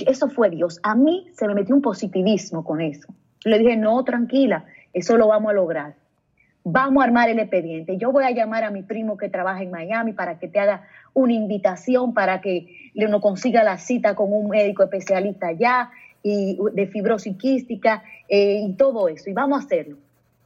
eso 0.06 0.28
fue 0.28 0.50
Dios. 0.50 0.80
A 0.82 0.94
mí 0.94 1.28
se 1.32 1.46
me 1.46 1.54
metió 1.54 1.74
un 1.74 1.82
positivismo 1.82 2.64
con 2.64 2.80
eso. 2.80 3.08
Le 3.44 3.58
dije, 3.58 3.76
no, 3.76 4.02
tranquila, 4.04 4.64
eso 4.92 5.16
lo 5.16 5.28
vamos 5.28 5.50
a 5.50 5.54
lograr. 5.54 5.94
Vamos 6.62 7.02
a 7.02 7.06
armar 7.06 7.30
el 7.30 7.38
expediente. 7.38 7.96
Yo 7.96 8.12
voy 8.12 8.24
a 8.24 8.30
llamar 8.30 8.64
a 8.64 8.70
mi 8.70 8.82
primo 8.82 9.16
que 9.16 9.28
trabaja 9.28 9.62
en 9.62 9.70
Miami 9.70 10.12
para 10.12 10.38
que 10.38 10.46
te 10.46 10.60
haga 10.60 10.82
una 11.14 11.32
invitación 11.32 12.12
para 12.12 12.40
que 12.40 12.90
le 12.94 13.08
no 13.08 13.20
consiga 13.20 13.64
la 13.64 13.78
cita 13.78 14.14
con 14.14 14.32
un 14.32 14.48
médico 14.50 14.82
especialista 14.82 15.48
allá 15.48 15.90
y 16.22 16.58
de 16.72 16.86
fibrosis 16.86 17.36
quística 17.36 18.02
eh, 18.28 18.60
y 18.62 18.74
todo 18.74 19.08
eso. 19.08 19.30
Y 19.30 19.32
vamos 19.32 19.60
a 19.60 19.64
hacerlo. 19.64 19.96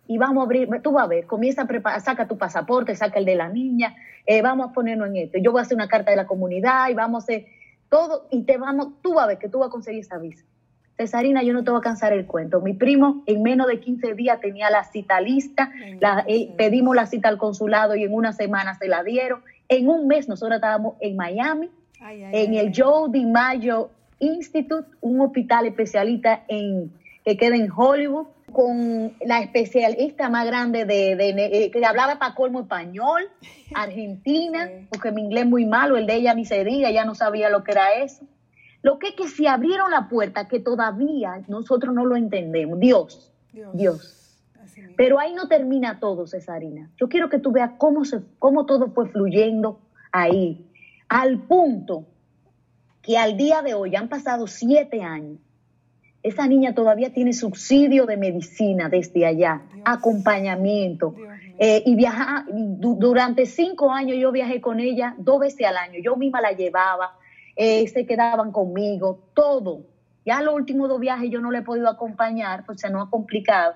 Y 0.06 0.18
vamos 0.18 0.42
a 0.42 0.44
abrir, 0.44 0.68
tú 0.82 0.92
vas 0.92 1.04
a 1.04 1.08
ver, 1.08 1.26
comienza 1.26 1.62
a 1.62 1.66
preparar, 1.66 2.00
saca 2.00 2.28
tu 2.28 2.36
pasaporte, 2.36 2.94
saca 2.94 3.18
el 3.18 3.24
de 3.24 3.36
la 3.36 3.48
niña, 3.48 3.96
eh, 4.26 4.42
vamos 4.42 4.68
a 4.68 4.72
ponernos 4.72 5.08
en 5.08 5.16
esto. 5.16 5.38
Yo 5.38 5.50
voy 5.50 5.60
a 5.60 5.62
hacer 5.62 5.76
una 5.76 5.88
carta 5.88 6.10
de 6.10 6.18
la 6.18 6.26
comunidad 6.26 6.90
y 6.90 6.94
vamos 6.94 7.22
a 7.22 7.24
hacer 7.24 7.46
todo 7.94 8.26
y 8.32 8.42
te 8.42 8.58
vamos, 8.58 8.88
tú 9.02 9.14
vas 9.14 9.24
a 9.24 9.28
ver 9.28 9.38
que 9.38 9.48
tú 9.48 9.60
vas 9.60 9.68
a 9.68 9.70
conseguir 9.70 10.00
esa 10.00 10.18
visa. 10.18 10.44
Cesarina, 10.96 11.44
yo 11.44 11.52
no 11.52 11.62
te 11.62 11.70
voy 11.70 11.78
a 11.78 11.80
cansar 11.80 12.12
el 12.12 12.26
cuento. 12.26 12.60
Mi 12.60 12.72
primo 12.72 13.22
en 13.26 13.40
menos 13.44 13.68
de 13.68 13.78
15 13.78 14.14
días 14.14 14.40
tenía 14.40 14.68
la 14.68 14.82
cita 14.82 15.20
lista, 15.20 15.70
la, 16.00 16.24
eh, 16.26 16.52
pedimos 16.56 16.96
la 16.96 17.06
cita 17.06 17.28
al 17.28 17.38
consulado 17.38 17.94
y 17.94 18.02
en 18.02 18.12
una 18.12 18.32
semana 18.32 18.74
se 18.74 18.88
la 18.88 19.04
dieron. 19.04 19.42
En 19.68 19.88
un 19.88 20.08
mes 20.08 20.28
nosotros 20.28 20.56
estábamos 20.56 20.96
en 20.98 21.14
Miami, 21.14 21.70
en 22.00 22.54
el 22.54 22.72
Joe 22.74 23.10
DiMaggio 23.12 23.90
Institute, 24.18 24.88
un 25.00 25.20
hospital 25.20 25.66
especialista 25.66 26.42
en, 26.48 26.90
que 27.24 27.36
queda 27.36 27.54
en 27.54 27.70
Hollywood 27.70 28.26
con 28.54 29.12
la 29.26 29.40
especialista 29.40 30.30
más 30.30 30.46
grande 30.46 30.87
de, 30.87 31.12
eh, 31.12 31.70
que 31.70 31.84
hablaba 31.84 32.18
para 32.18 32.34
colmo 32.34 32.61
español, 32.61 33.28
argentina, 33.75 34.70
porque 34.88 35.12
mi 35.12 35.23
inglés 35.23 35.44
muy 35.44 35.66
malo, 35.66 35.99
el 35.99 36.06
de 36.06 36.14
ella 36.14 36.32
ni 36.32 36.46
se 36.46 36.64
diga, 36.64 36.90
ya 36.90 37.04
no 37.04 37.14
sabía 37.14 37.50
lo 37.50 37.62
que 37.62 37.73
era 37.73 37.92
eso. 38.02 38.25
Lo 38.80 38.99
que 38.99 39.08
es 39.08 39.14
que 39.14 39.28
se 39.28 39.49
abrieron 39.49 39.90
la 39.90 40.08
puerta 40.08 40.49
que 40.49 40.61
todavía 40.61 41.42
nosotros 41.49 41.94
no 41.94 42.06
lo 42.06 42.16
entendemos. 42.16 42.78
Dios, 42.80 43.32
Dios. 43.75 44.20
Pero 44.96 45.18
ahí 45.18 45.34
no 45.34 45.49
termina 45.49 46.00
todo, 46.00 46.26
Cesarina. 46.26 46.90
Yo 46.96 47.08
quiero 47.08 47.28
que 47.28 47.38
tú 47.38 47.52
veas 47.52 47.73
cómo, 47.78 48.04
se, 48.04 48.20
cómo 48.38 48.66
todo 48.66 48.90
fue 48.92 49.08
fluyendo 49.08 49.80
ahí, 50.12 50.66
al 51.08 51.40
punto 51.40 52.06
que 53.02 53.18
al 53.18 53.37
día 53.37 53.62
de 53.62 53.75
hoy 53.75 53.96
han 53.96 54.08
pasado 54.08 54.46
siete 54.46 55.02
años 55.02 55.38
esa 56.24 56.48
niña 56.48 56.74
todavía 56.74 57.12
tiene 57.12 57.34
subsidio 57.34 58.06
de 58.06 58.16
medicina 58.16 58.88
desde 58.88 59.26
allá, 59.26 59.60
acompañamiento. 59.84 61.14
Eh, 61.58 61.82
y 61.84 61.94
viaja, 61.94 62.46
durante 62.48 63.44
cinco 63.44 63.92
años 63.92 64.16
yo 64.18 64.32
viajé 64.32 64.62
con 64.62 64.80
ella 64.80 65.14
dos 65.18 65.38
veces 65.38 65.66
al 65.66 65.76
año. 65.76 66.00
Yo 66.02 66.16
misma 66.16 66.40
la 66.40 66.52
llevaba, 66.52 67.18
eh, 67.56 67.86
se 67.88 68.06
quedaban 68.06 68.52
conmigo, 68.52 69.28
todo. 69.34 69.84
Ya 70.24 70.40
los 70.40 70.54
últimos 70.54 70.88
dos 70.88 70.98
viajes 70.98 71.30
yo 71.30 71.42
no 71.42 71.50
le 71.50 71.58
he 71.58 71.62
podido 71.62 71.90
acompañar, 71.90 72.64
pues 72.64 72.80
se 72.80 72.88
nos 72.88 73.06
ha 73.06 73.10
complicado. 73.10 73.74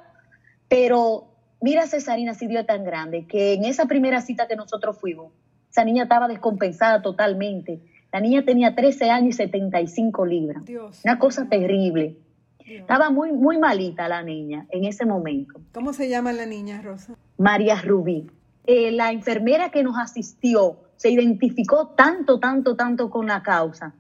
Pero 0.69 1.27
mira, 1.61 1.87
Cesarina, 1.87 2.33
si 2.33 2.47
Dios 2.47 2.63
es 2.63 2.67
tan 2.67 2.83
grande, 2.83 3.27
que 3.27 3.53
en 3.53 3.67
esa 3.67 3.85
primera 3.85 4.23
cita 4.23 4.49
que 4.49 4.57
nosotros 4.57 4.99
fuimos, 4.99 5.35
esa 5.71 5.85
niña 5.85 6.05
estaba 6.05 6.29
descompensada 6.29 7.03
totalmente. 7.03 7.83
La 8.11 8.21
niña 8.21 8.47
tenía 8.47 8.75
13 8.75 9.11
años 9.11 9.35
y 9.35 9.37
75 9.37 10.25
libras. 10.25 10.63
Una 11.05 11.19
cosa 11.19 11.47
terrible. 11.47 12.17
Estaba 12.69 13.11
muy, 13.11 13.33
muy 13.33 13.59
malita 13.59 14.09
la 14.09 14.23
niña 14.23 14.67
en 14.71 14.85
ese 14.85 15.07
momento. 15.07 15.61
¿Cómo 15.73 15.93
se 15.93 16.09
llama 16.09 16.33
la 16.33 16.47
niña, 16.47 16.83
Rosa? 16.83 17.15
María 17.39 17.81
Rubí. 17.81 18.31
Eh, 18.67 18.91
la 18.93 19.13
enfermera 19.13 19.71
que 19.71 19.83
nos 19.83 19.97
asistió 19.97 20.77
se 20.97 21.11
identificó 21.11 21.89
tanto, 21.89 22.39
tanto, 22.39 22.77
tanto 22.77 23.09
con 23.09 23.27
la 23.27 23.43
causa 23.43 23.95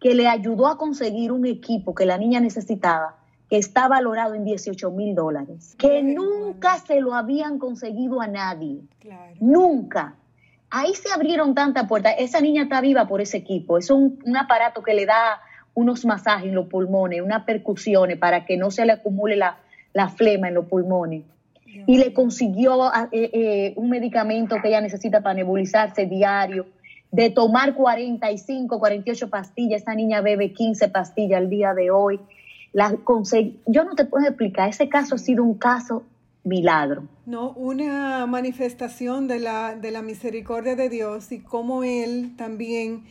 que 0.00 0.14
le 0.14 0.28
ayudó 0.28 0.66
a 0.68 0.78
conseguir 0.78 1.32
un 1.32 1.46
equipo 1.46 1.94
que 1.94 2.06
la 2.06 2.18
niña 2.18 2.40
necesitaba, 2.40 3.16
que 3.48 3.56
está 3.56 3.88
valorado 3.88 4.34
en 4.34 4.44
18 4.44 4.90
mil 4.90 5.14
dólares, 5.14 5.76
que 5.78 6.02
nunca 6.02 6.78
se 6.78 7.00
lo 7.00 7.14
habían 7.14 7.58
conseguido 7.58 8.20
a 8.20 8.26
nadie. 8.26 8.80
Nunca. 9.40 10.16
Ahí 10.70 10.94
se 10.94 11.12
abrieron 11.12 11.54
tantas 11.54 11.86
puertas. 11.86 12.14
Esa 12.18 12.40
niña 12.40 12.62
está 12.62 12.80
viva 12.80 13.06
por 13.06 13.20
ese 13.20 13.36
equipo. 13.38 13.78
Es 13.78 13.90
un 13.90 14.18
aparato 14.36 14.82
que 14.82 14.94
le 14.94 15.06
da 15.06 15.40
unos 15.74 16.04
masajes 16.04 16.48
en 16.48 16.54
los 16.54 16.66
pulmones, 16.66 17.22
unas 17.22 17.44
percusiones 17.44 18.18
para 18.18 18.44
que 18.44 18.56
no 18.56 18.70
se 18.70 18.84
le 18.84 18.92
acumule 18.92 19.36
la, 19.36 19.58
flema 20.16 20.48
en 20.48 20.54
los 20.54 20.66
pulmones. 20.66 21.24
Y 21.86 21.96
le 21.96 22.12
consiguió 22.12 22.92
eh, 23.12 23.30
eh, 23.32 23.72
un 23.76 23.88
medicamento 23.88 24.56
que 24.60 24.68
ella 24.68 24.80
necesita 24.80 25.22
para 25.22 25.34
nebulizarse 25.34 26.04
diario, 26.06 26.66
de 27.10 27.30
tomar 27.30 27.74
45, 27.74 28.78
48 28.78 29.30
pastillas. 29.30 29.80
Esta 29.80 29.94
niña 29.94 30.20
bebe 30.20 30.52
15 30.52 30.88
pastillas 30.88 31.38
al 31.38 31.48
día 31.48 31.74
de 31.74 31.90
hoy. 31.90 32.20
La 32.72 32.96
Yo 33.66 33.84
no 33.84 33.94
te 33.94 34.04
puedo 34.06 34.26
explicar, 34.26 34.70
ese 34.70 34.88
caso 34.88 35.14
ha 35.14 35.18
sido 35.18 35.44
un 35.44 35.54
caso 35.54 36.04
milagro. 36.42 37.04
No, 37.26 37.52
una 37.52 38.26
manifestación 38.26 39.28
de 39.28 39.40
la, 39.40 39.76
de 39.76 39.90
la 39.90 40.02
misericordia 40.02 40.74
de 40.74 40.88
Dios 40.88 41.30
y 41.32 41.40
cómo 41.40 41.84
Él 41.84 42.34
también 42.36 43.04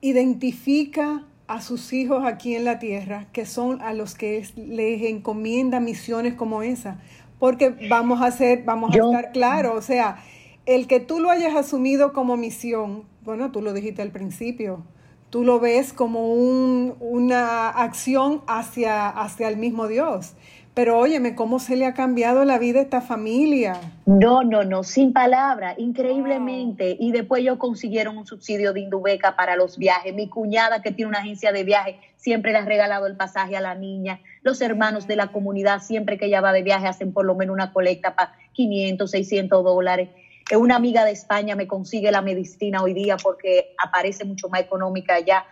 identifica 0.00 1.24
a 1.48 1.62
sus 1.62 1.92
hijos 1.92 2.24
aquí 2.24 2.54
en 2.54 2.64
la 2.64 2.78
tierra, 2.78 3.26
que 3.32 3.46
son 3.46 3.80
a 3.82 3.94
los 3.94 4.14
que 4.14 4.46
les 4.56 5.02
encomienda 5.02 5.80
misiones 5.80 6.34
como 6.34 6.62
esa. 6.62 7.00
Porque 7.38 7.74
vamos 7.88 8.20
a 8.20 8.26
hacer, 8.26 8.64
vamos 8.64 8.94
a 8.94 8.98
estar 8.98 9.32
claros, 9.32 9.74
o 9.76 9.82
sea, 9.82 10.18
el 10.66 10.86
que 10.86 11.00
tú 11.00 11.20
lo 11.20 11.30
hayas 11.30 11.56
asumido 11.56 12.12
como 12.12 12.36
misión, 12.36 13.04
bueno, 13.24 13.50
tú 13.50 13.62
lo 13.62 13.72
dijiste 13.72 14.02
al 14.02 14.10
principio, 14.10 14.82
tú 15.30 15.44
lo 15.44 15.60
ves 15.60 15.92
como 15.92 16.32
un, 16.32 16.94
una 17.00 17.68
acción 17.68 18.42
hacia, 18.46 19.08
hacia 19.08 19.48
el 19.48 19.56
mismo 19.56 19.88
Dios. 19.88 20.34
Pero 20.78 20.96
óyeme, 20.96 21.34
¿cómo 21.34 21.58
se 21.58 21.74
le 21.74 21.86
ha 21.86 21.92
cambiado 21.92 22.44
la 22.44 22.56
vida 22.56 22.78
a 22.78 22.82
esta 22.82 23.00
familia? 23.00 23.80
No, 24.06 24.44
no, 24.44 24.62
no, 24.62 24.84
sin 24.84 25.12
palabra, 25.12 25.74
increíblemente. 25.76 26.96
Y 27.00 27.10
después 27.10 27.42
ellos 27.42 27.58
consiguieron 27.58 28.16
un 28.16 28.26
subsidio 28.26 28.72
de 28.72 28.82
Indubeca 28.82 29.34
para 29.34 29.56
los 29.56 29.76
viajes. 29.76 30.14
Mi 30.14 30.28
cuñada, 30.28 30.80
que 30.80 30.92
tiene 30.92 31.08
una 31.08 31.18
agencia 31.18 31.50
de 31.50 31.64
viaje, 31.64 31.98
siempre 32.14 32.52
le 32.52 32.58
ha 32.58 32.64
regalado 32.64 33.08
el 33.08 33.16
pasaje 33.16 33.56
a 33.56 33.60
la 33.60 33.74
niña. 33.74 34.20
Los 34.42 34.60
hermanos 34.60 35.08
de 35.08 35.16
la 35.16 35.32
comunidad, 35.32 35.82
siempre 35.82 36.16
que 36.16 36.26
ella 36.26 36.40
va 36.40 36.52
de 36.52 36.62
viaje, 36.62 36.86
hacen 36.86 37.12
por 37.12 37.24
lo 37.24 37.34
menos 37.34 37.54
una 37.54 37.72
colecta 37.72 38.14
para 38.14 38.34
500, 38.52 39.10
600 39.10 39.64
dólares. 39.64 40.10
Una 40.56 40.76
amiga 40.76 41.04
de 41.04 41.12
España 41.12 41.56
me 41.56 41.66
consigue 41.66 42.10
la 42.10 42.22
medicina 42.22 42.82
hoy 42.82 42.94
día 42.94 43.16
porque 43.16 43.74
aparece 43.82 44.24
mucho 44.24 44.48
más 44.48 44.60
económica 44.60 45.14
allá. 45.14 45.44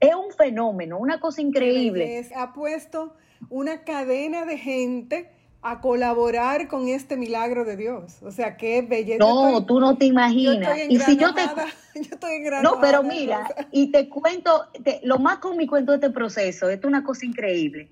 Es 0.00 0.14
un 0.14 0.32
fenómeno, 0.32 0.98
una 0.98 1.20
cosa 1.20 1.40
increíble. 1.40 2.28
Ha 2.36 2.52
puesto 2.52 3.14
una 3.48 3.84
cadena 3.84 4.44
de 4.44 4.58
gente 4.58 5.30
a 5.62 5.80
colaborar 5.80 6.66
con 6.66 6.88
este 6.88 7.16
milagro 7.16 7.64
de 7.64 7.76
Dios. 7.76 8.20
O 8.22 8.32
sea, 8.32 8.56
qué 8.56 8.82
belleza. 8.82 9.18
No, 9.18 9.64
tú 9.64 9.78
no 9.78 9.96
te 9.96 10.06
imaginas. 10.06 10.76
y 10.88 10.98
si 10.98 11.16
yo 11.16 11.32
te 11.34 11.42
yo 11.94 12.00
estoy 12.02 12.42
No, 12.62 12.80
pero 12.80 13.02
mira, 13.04 13.46
y 13.70 13.92
te 13.92 14.08
cuento, 14.08 14.66
lo 15.04 15.18
más 15.18 15.38
cómico 15.38 15.76
en 15.76 15.86
todo 15.86 15.94
este 15.94 16.10
proceso, 16.10 16.68
esto 16.68 16.88
es 16.88 16.88
una 16.88 17.04
cosa 17.04 17.24
increíble. 17.26 17.90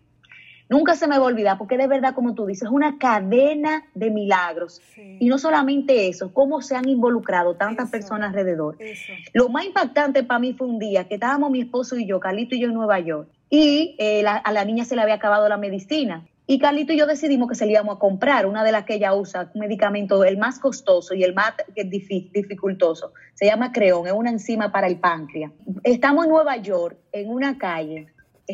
Nunca 0.70 0.94
se 0.94 1.08
me 1.08 1.18
va 1.18 1.24
a 1.24 1.26
olvidar, 1.26 1.58
porque 1.58 1.76
de 1.76 1.88
verdad, 1.88 2.14
como 2.14 2.32
tú 2.34 2.46
dices, 2.46 2.68
es 2.68 2.70
una 2.70 2.96
cadena 2.96 3.82
de 3.92 4.08
milagros. 4.10 4.80
Y 4.96 5.28
no 5.28 5.36
solamente 5.36 6.06
eso, 6.06 6.32
cómo 6.32 6.62
se 6.62 6.76
han 6.76 6.88
involucrado 6.88 7.56
tantas 7.56 7.90
personas 7.90 8.28
alrededor. 8.28 8.78
Lo 9.32 9.48
más 9.48 9.64
impactante 9.66 10.22
para 10.22 10.38
mí 10.38 10.54
fue 10.54 10.68
un 10.68 10.78
día 10.78 11.08
que 11.08 11.14
estábamos 11.14 11.50
mi 11.50 11.62
esposo 11.62 11.96
y 11.96 12.06
yo, 12.06 12.20
Carlito 12.20 12.54
y 12.54 12.60
yo 12.60 12.68
en 12.68 12.74
Nueva 12.74 13.00
York, 13.00 13.28
y 13.50 13.96
eh, 13.98 14.24
a 14.24 14.52
la 14.52 14.64
niña 14.64 14.84
se 14.84 14.94
le 14.94 15.02
había 15.02 15.14
acabado 15.14 15.48
la 15.48 15.56
medicina. 15.56 16.24
Y 16.46 16.58
Carlito 16.58 16.92
y 16.92 16.98
yo 16.98 17.06
decidimos 17.06 17.48
que 17.48 17.54
se 17.54 17.66
le 17.66 17.72
íbamos 17.72 17.96
a 17.96 17.98
comprar 17.98 18.46
una 18.46 18.64
de 18.64 18.72
las 18.72 18.84
que 18.84 18.94
ella 18.94 19.14
usa, 19.14 19.50
un 19.54 19.60
medicamento 19.60 20.24
el 20.24 20.36
más 20.36 20.58
costoso 20.58 21.14
y 21.14 21.24
el 21.24 21.34
más 21.34 21.54
dificultoso. 21.76 23.12
Se 23.34 23.46
llama 23.46 23.72
Creón, 23.72 24.06
es 24.06 24.12
una 24.12 24.30
enzima 24.30 24.70
para 24.70 24.86
el 24.86 24.98
páncreas. 24.98 25.52
Estamos 25.82 26.24
en 26.24 26.30
Nueva 26.30 26.56
York, 26.56 26.96
en 27.12 27.30
una 27.30 27.56
calle, 27.58 28.08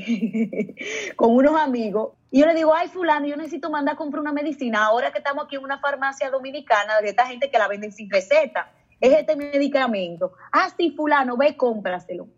con 1.17 1.35
unos 1.35 1.59
amigos 1.61 2.12
y 2.31 2.41
yo 2.41 2.47
le 2.47 2.55
digo, 2.55 2.75
ay 2.75 2.88
fulano, 2.88 3.26
yo 3.26 3.37
necesito 3.37 3.71
mandar 3.71 3.95
a 3.95 3.97
comprar 3.97 4.21
una 4.21 4.33
medicina 4.33 4.85
ahora 4.85 5.12
que 5.12 5.19
estamos 5.19 5.45
aquí 5.45 5.57
en 5.57 5.65
una 5.65 5.79
farmacia 5.79 6.31
dominicana 6.31 7.00
de 7.00 7.09
esta 7.09 7.26
gente 7.26 7.50
que 7.50 7.59
la 7.59 7.69
venden 7.69 7.93
sin 7.93 8.11
receta. 8.11 8.71
Es 9.00 9.12
este 9.12 9.37
medicamento. 9.37 10.33
Ah, 10.53 10.69
sí, 10.76 10.91
fulano, 10.91 11.37
ve, 11.37 11.57
cómpraselo. 11.57 12.29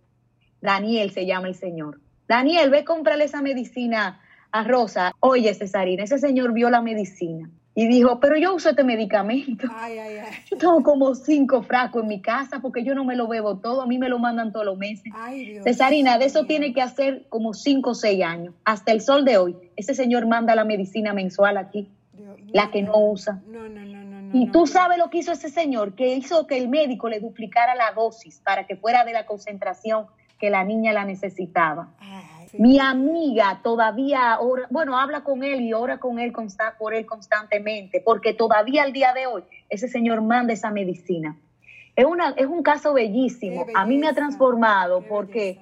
Daniel 0.61 1.11
se 1.11 1.27
llama 1.27 1.49
el 1.49 1.55
señor. 1.55 2.01
Daniel, 2.29 2.71
ve, 2.71 2.85
cómprale 2.85 3.25
esa 3.25 3.43
medicina 3.43 4.21
a 4.53 4.65
Rosa. 4.65 5.13
Oye, 5.21 5.55
Cesarina, 5.55 6.05
ese 6.05 6.19
señor 6.19 6.53
vio 6.53 6.69
la 6.71 6.83
medicina 6.83 7.51
y 7.79 7.87
dijo, 7.87 8.19
pero 8.19 8.37
yo 8.37 8.57
uso 8.57 8.71
este 8.71 8.83
medicamento. 8.83 9.69
Yo 10.51 10.59
tengo 10.59 10.83
como 10.83 11.15
cinco 11.15 11.63
frascos 11.63 12.03
en 12.03 12.09
mi 12.09 12.21
casa 12.21 12.59
porque 12.59 12.83
yo 12.83 12.93
no 12.93 13.05
me 13.05 13.15
lo 13.15 13.29
bebo 13.29 13.59
todo, 13.59 13.83
a 13.83 13.87
mí 13.87 13.99
me 13.99 14.09
lo 14.09 14.19
mandan 14.19 14.51
todos 14.51 14.67
los 14.67 14.77
meses. 14.77 15.13
Cesarina, 15.63 16.19
de 16.19 16.25
eso 16.25 16.45
tiene 16.45 16.73
que 16.73 16.83
hacer 16.83 17.27
como 17.29 17.55
cinco 17.55 17.91
o 17.91 17.95
seis 17.95 18.25
años. 18.25 18.53
Hasta 18.65 18.91
el 18.91 19.01
sol 19.01 19.25
de 19.25 19.37
hoy, 19.37 19.57
ese 19.77 19.95
señor 19.95 20.27
manda 20.27 20.57
la 20.57 20.65
medicina 20.65 21.13
mensual 21.13 21.57
aquí, 21.57 21.89
la 22.49 22.73
que 22.73 22.83
no 22.83 22.99
usa. 22.99 23.41
No, 23.47 23.69
no, 23.69 23.85
no, 23.85 24.03
no. 24.03 24.37
Y 24.37 24.51
tú 24.51 24.67
sabes 24.67 24.99
lo 24.99 25.09
que 25.09 25.19
hizo 25.19 25.31
ese 25.31 25.49
señor, 25.49 25.95
que 25.95 26.17
hizo 26.17 26.49
que 26.49 26.59
el 26.59 26.69
médico 26.69 27.09
le 27.09 27.21
duplicara 27.21 27.77
la 27.77 27.93
dosis 27.93 28.41
para 28.45 28.67
que 28.67 28.75
fuera 28.75 29.05
de 29.05 29.13
la 29.13 29.25
concentración 29.25 30.07
que 30.39 30.51
la 30.51 30.65
niña 30.65 30.93
la 30.93 31.05
necesitaba. 31.05 31.91
Mi 32.55 32.79
amiga 32.79 33.61
todavía, 33.63 34.39
bueno, 34.71 34.99
habla 34.99 35.23
con 35.23 35.45
él 35.45 35.61
y 35.61 35.75
ora 35.75 35.99
con 35.99 36.19
él 36.19 36.33
por 36.79 36.95
él 36.95 37.05
constantemente, 37.05 38.01
porque 38.01 38.33
todavía 38.33 38.85
al 38.85 38.93
día 38.93 39.13
de 39.13 39.27
hoy 39.27 39.45
ese 39.69 39.89
señor 39.89 40.23
manda 40.23 40.53
esa 40.53 40.71
medicina. 40.71 41.37
Es, 41.95 42.07
una, 42.07 42.31
es 42.31 42.47
un 42.47 42.63
caso 42.63 42.95
bellísimo. 42.95 43.67
A 43.75 43.85
mí 43.85 43.99
me 43.99 44.09
ha 44.09 44.15
transformado 44.15 45.05
porque, 45.09 45.59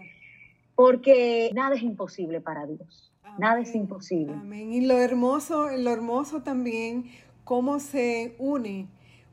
porque 0.74 1.50
nada 1.54 1.74
es 1.74 1.82
imposible 1.82 2.40
para 2.40 2.66
Dios. 2.66 3.12
Nada 3.38 3.60
es 3.60 3.74
imposible. 3.74 4.32
Amén. 4.32 4.72
Y 4.72 4.86
lo 4.86 4.98
hermoso, 4.98 5.68
lo 5.76 5.90
hermoso 5.90 6.42
también, 6.42 7.10
cómo 7.44 7.80
se 7.80 8.36
une 8.38 8.86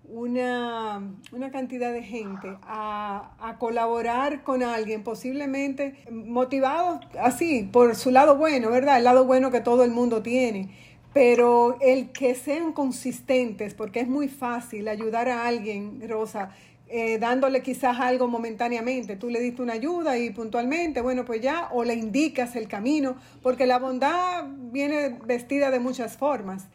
una, 0.05 1.01
una 1.31 1.51
cantidad 1.51 1.93
de 1.93 2.03
gente 2.03 2.57
a, 2.63 3.35
a, 3.39 3.57
colaborar 3.57 4.43
con 4.43 4.61
alguien, 4.61 5.03
posiblemente 5.03 5.95
motivados 6.11 7.05
así, 7.19 7.69
por 7.71 7.95
su 7.95 8.11
lado 8.11 8.37
bueno, 8.37 8.69
¿verdad? 8.69 8.97
El 8.97 9.05
lado 9.05 9.25
bueno 9.25 9.51
que 9.51 9.61
todo 9.61 9.83
el 9.83 9.91
mundo 9.91 10.21
tiene. 10.21 10.69
Pero 11.13 11.77
el 11.79 12.11
que 12.11 12.35
sean 12.35 12.73
consistentes, 12.73 13.75
porque 13.75 13.99
es 13.99 14.07
muy 14.07 14.27
fácil 14.27 14.87
ayudar 14.87 15.29
a 15.29 15.47
alguien, 15.47 16.01
Rosa, 16.09 16.49
eh, 16.87 17.17
dándole 17.17 17.63
quizás 17.63 17.99
algo 17.99 18.27
momentáneamente. 18.27 19.15
Tú 19.15 19.29
le 19.29 19.39
diste 19.39 19.61
una 19.61 19.73
ayuda 19.73 20.17
y 20.17 20.31
puntualmente, 20.31 21.01
bueno, 21.01 21.23
pues 21.23 21.41
ya, 21.41 21.69
o 21.71 21.83
le 21.83 21.93
indicas 21.93 22.55
el 22.55 22.67
camino, 22.67 23.15
porque 23.41 23.65
la 23.65 23.79
bondad 23.79 24.45
viene 24.71 25.17
vestida 25.25 25.71
de 25.71 25.79
muchas 25.79 26.17
formas, 26.17 26.67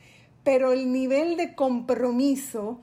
pero 0.44 0.72
el 0.72 0.92
nivel 0.92 1.36
de 1.36 1.54
compromiso 1.54 2.80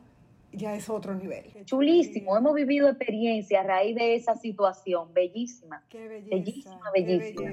ya 0.55 0.75
es 0.75 0.89
otro 0.89 1.15
nivel. 1.15 1.45
Chulísimo, 1.65 2.37
hemos 2.37 2.53
vivido 2.53 2.89
experiencia 2.89 3.61
a 3.61 3.63
raíz 3.63 3.95
de 3.95 4.15
esa 4.15 4.35
situación, 4.35 5.13
bellísima. 5.13 5.83
Qué 5.89 6.07
belleza, 6.07 6.79
bellísima, 6.91 6.91
bellísima. 6.93 7.51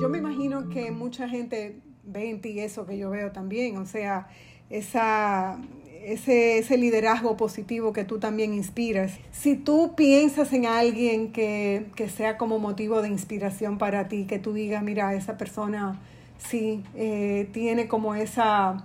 Yo 0.00 0.08
me 0.08 0.18
imagino 0.18 0.68
que 0.68 0.90
mucha 0.90 1.28
gente 1.28 1.80
ve 2.04 2.30
en 2.30 2.40
ti 2.40 2.60
eso 2.60 2.86
que 2.86 2.96
yo 2.96 3.10
veo 3.10 3.32
también, 3.32 3.76
o 3.76 3.86
sea, 3.86 4.28
esa, 4.70 5.58
ese, 6.04 6.58
ese, 6.58 6.76
liderazgo 6.76 7.36
positivo 7.36 7.92
que 7.92 8.04
tú 8.04 8.18
también 8.18 8.54
inspiras. 8.54 9.18
Si 9.30 9.56
tú 9.56 9.94
piensas 9.96 10.52
en 10.52 10.66
alguien 10.66 11.32
que, 11.32 11.86
que 11.96 12.08
sea 12.08 12.36
como 12.36 12.58
motivo 12.58 13.02
de 13.02 13.08
inspiración 13.08 13.78
para 13.78 14.08
ti, 14.08 14.26
que 14.26 14.38
tú 14.38 14.52
digas, 14.52 14.82
mira, 14.82 15.14
esa 15.14 15.36
persona 15.36 16.00
sí, 16.38 16.82
eh, 16.94 17.48
tiene 17.52 17.88
como 17.88 18.14
esa, 18.14 18.84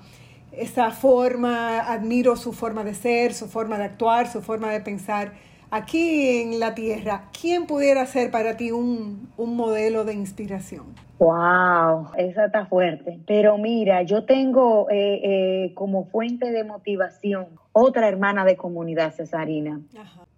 esa 0.52 0.92
forma, 0.92 1.80
admiro 1.80 2.36
su 2.36 2.54
forma 2.54 2.84
de 2.84 2.94
ser, 2.94 3.34
su 3.34 3.48
forma 3.48 3.78
de 3.78 3.86
actuar, 3.86 4.28
su 4.28 4.42
forma 4.42 4.72
de 4.72 4.82
pensar. 4.82 5.34
Aquí 5.72 6.42
en 6.42 6.60
la 6.60 6.76
Tierra, 6.76 7.30
¿quién 7.40 7.66
pudiera 7.66 8.06
ser 8.06 8.30
para 8.30 8.58
ti 8.58 8.72
un, 8.72 9.30
modelo 9.38 10.06
de 10.06 10.14
inspiración? 10.14 10.86
Wow, 11.18 12.10
esa 12.16 12.46
está 12.46 12.68
fuerte. 12.68 13.20
Pero 13.26 13.58
mira, 13.58 14.04
yo 14.04 14.26
tengo 14.26 14.88
eh, 14.92 15.22
eh, 15.24 15.74
como 15.74 16.06
fuente 16.06 16.52
de 16.52 16.64
motivación 16.64 17.48
otra 17.72 18.08
hermana 18.08 18.46
de 18.46 18.56
comunidad 18.56 19.14
cesarina. 19.14 19.82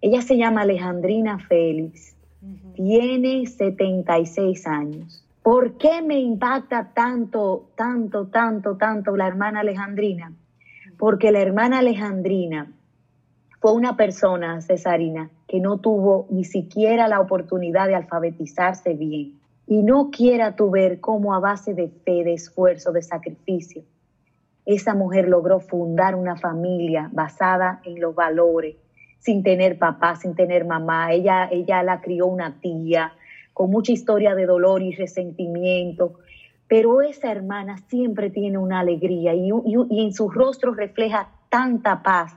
Ella 0.00 0.22
se 0.22 0.38
llama 0.38 0.62
Alejandrina 0.62 1.38
Félix. 1.38 2.16
Tiene 2.74 3.46
76 3.46 4.66
años. 4.66 5.25
¿Por 5.46 5.78
qué 5.78 6.02
me 6.02 6.18
impacta 6.18 6.90
tanto, 6.92 7.70
tanto, 7.76 8.26
tanto, 8.26 8.76
tanto 8.76 9.16
la 9.16 9.28
hermana 9.28 9.60
Alejandrina? 9.60 10.32
Porque 10.98 11.30
la 11.30 11.38
hermana 11.38 11.78
Alejandrina 11.78 12.72
fue 13.60 13.72
una 13.72 13.96
persona, 13.96 14.60
Cesarina, 14.60 15.30
que 15.46 15.60
no 15.60 15.78
tuvo 15.78 16.26
ni 16.30 16.42
siquiera 16.42 17.06
la 17.06 17.20
oportunidad 17.20 17.86
de 17.86 17.94
alfabetizarse 17.94 18.94
bien. 18.94 19.38
Y 19.68 19.84
no 19.84 20.10
quiera 20.10 20.56
tú 20.56 20.68
ver 20.68 20.98
cómo 20.98 21.32
a 21.32 21.38
base 21.38 21.74
de 21.74 21.90
fe, 21.90 22.24
de 22.24 22.32
esfuerzo, 22.32 22.90
de 22.90 23.02
sacrificio, 23.02 23.84
esa 24.64 24.96
mujer 24.96 25.28
logró 25.28 25.60
fundar 25.60 26.16
una 26.16 26.34
familia 26.34 27.08
basada 27.12 27.80
en 27.84 28.00
los 28.00 28.16
valores, 28.16 28.74
sin 29.20 29.44
tener 29.44 29.78
papá, 29.78 30.16
sin 30.16 30.34
tener 30.34 30.64
mamá. 30.64 31.12
Ella, 31.12 31.48
ella 31.52 31.84
la 31.84 32.00
crió 32.00 32.26
una 32.26 32.60
tía, 32.60 33.12
con 33.56 33.70
mucha 33.70 33.90
historia 33.90 34.34
de 34.34 34.44
dolor 34.44 34.82
y 34.82 34.94
resentimiento, 34.94 36.18
pero 36.68 37.00
esa 37.00 37.32
hermana 37.32 37.78
siempre 37.88 38.28
tiene 38.28 38.58
una 38.58 38.80
alegría 38.80 39.32
y, 39.34 39.48
en 39.48 40.12
su 40.12 40.28
rostro 40.28 40.74
refleja 40.74 41.30
tanta 41.48 42.02
paz 42.02 42.34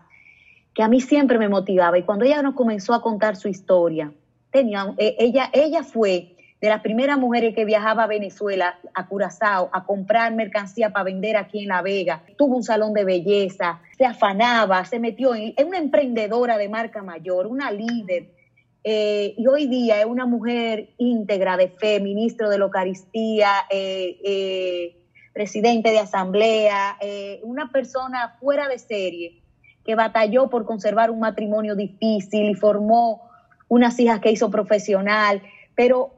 que 0.74 0.82
a 0.82 0.88
mí 0.88 1.02
siempre 1.02 1.38
me 1.38 1.50
motivaba. 1.50 1.98
Y 1.98 2.04
cuando 2.04 2.24
ella 2.24 2.42
nos 2.42 2.56
comenzó 2.56 2.94
a 2.94 3.02
contar 3.02 3.36
su 3.36 3.50
historia, 3.50 4.14
tenía, 4.50 4.94
eh, 4.98 5.18
ella, 5.20 5.50
ella 5.52 5.84
fue 5.84 6.38
de 6.62 6.70
las 6.70 6.80
primeras 6.80 7.20
mujeres 7.20 7.54
que 7.54 7.66
viajaba 7.66 8.04
a 8.04 8.08
Venezuela, 8.08 8.80
a 8.94 9.08
Curazao, 9.08 9.70
a 9.74 9.84
comprar 9.84 10.34
mercancía 10.34 10.94
para 10.94 11.04
vender 11.04 11.36
aquí 11.36 11.64
en 11.64 11.68
La 11.68 11.82
Vega. 11.82 12.24
Tuvo 12.38 12.56
un 12.56 12.64
salón 12.64 12.94
de 12.94 13.04
belleza, 13.04 13.82
se 13.98 14.06
afanaba, 14.06 14.86
se 14.86 15.00
metió 15.00 15.36
en, 15.36 15.54
en 15.58 15.68
una 15.68 15.80
emprendedora 15.80 16.58
de 16.58 16.70
marca 16.70 17.04
mayor, 17.04 17.46
una 17.46 17.72
líder 17.72 18.38
eh, 18.84 19.36
y 19.38 19.48
hoy 19.48 19.68
día 19.68 20.00
es 20.00 20.06
una 20.06 20.26
mujer 20.26 20.89
íntegra 20.98 21.58
de 21.58 21.68
fe, 21.68 22.00
ministro 22.00 22.50
de 22.50 22.58
la 22.58 22.65
Eucaristía, 22.65 23.52
eh, 23.70 24.20
eh, 24.24 24.96
presidente 25.34 25.92
de 25.92 26.00
asamblea, 26.00 26.98
una 27.44 27.72
persona 27.72 28.36
fuera 28.39 28.68
de 28.68 28.80
serie 28.80 29.42
que 29.86 29.96
batalló 29.96 30.50
por 30.50 30.65
conservar 30.65 31.12
un 31.12 31.20
matrimonio 31.20 31.76
difícil 31.76 32.50
y 32.50 32.56
formó 32.56 33.30
unas 33.68 34.00
hijas 34.00 34.20
que 34.20 34.32
hizo 34.32 34.50
profesional, 34.50 35.42
pero 35.76 36.12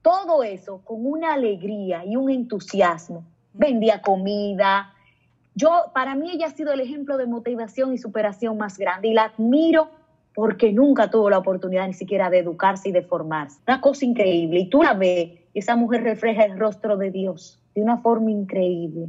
todo 0.00 0.42
eso 0.42 0.80
con 0.84 1.04
una 1.04 1.34
alegría 1.34 2.04
y 2.04 2.16
un 2.16 2.30
entusiasmo. 2.30 3.24
Vendía 3.52 4.00
comida. 4.00 4.94
Yo, 5.54 5.90
para 5.92 6.14
mí 6.14 6.30
ella 6.32 6.46
ha 6.46 6.50
sido 6.50 6.72
el 6.72 6.80
ejemplo 6.80 7.18
de 7.18 7.26
motivación 7.26 7.92
y 7.92 7.98
superación 7.98 8.56
más 8.56 8.78
grande 8.78 9.08
y 9.08 9.12
la 9.12 9.24
admiro 9.24 9.90
porque 10.34 10.72
nunca 10.72 11.10
tuvo 11.10 11.30
la 11.30 11.38
oportunidad 11.38 11.86
ni 11.86 11.94
siquiera 11.94 12.30
de 12.30 12.38
educarse 12.38 12.88
y 12.88 12.92
de 12.92 13.02
formarse. 13.02 13.58
Una 13.66 13.80
cosa 13.80 14.04
increíble. 14.04 14.60
Y 14.60 14.68
tú 14.68 14.82
la 14.82 14.94
ves, 14.94 15.30
esa 15.54 15.76
mujer 15.76 16.02
refleja 16.02 16.44
el 16.44 16.58
rostro 16.58 16.96
de 16.96 17.10
Dios 17.10 17.58
de 17.74 17.82
una 17.82 17.98
forma 17.98 18.30
increíble. 18.30 19.08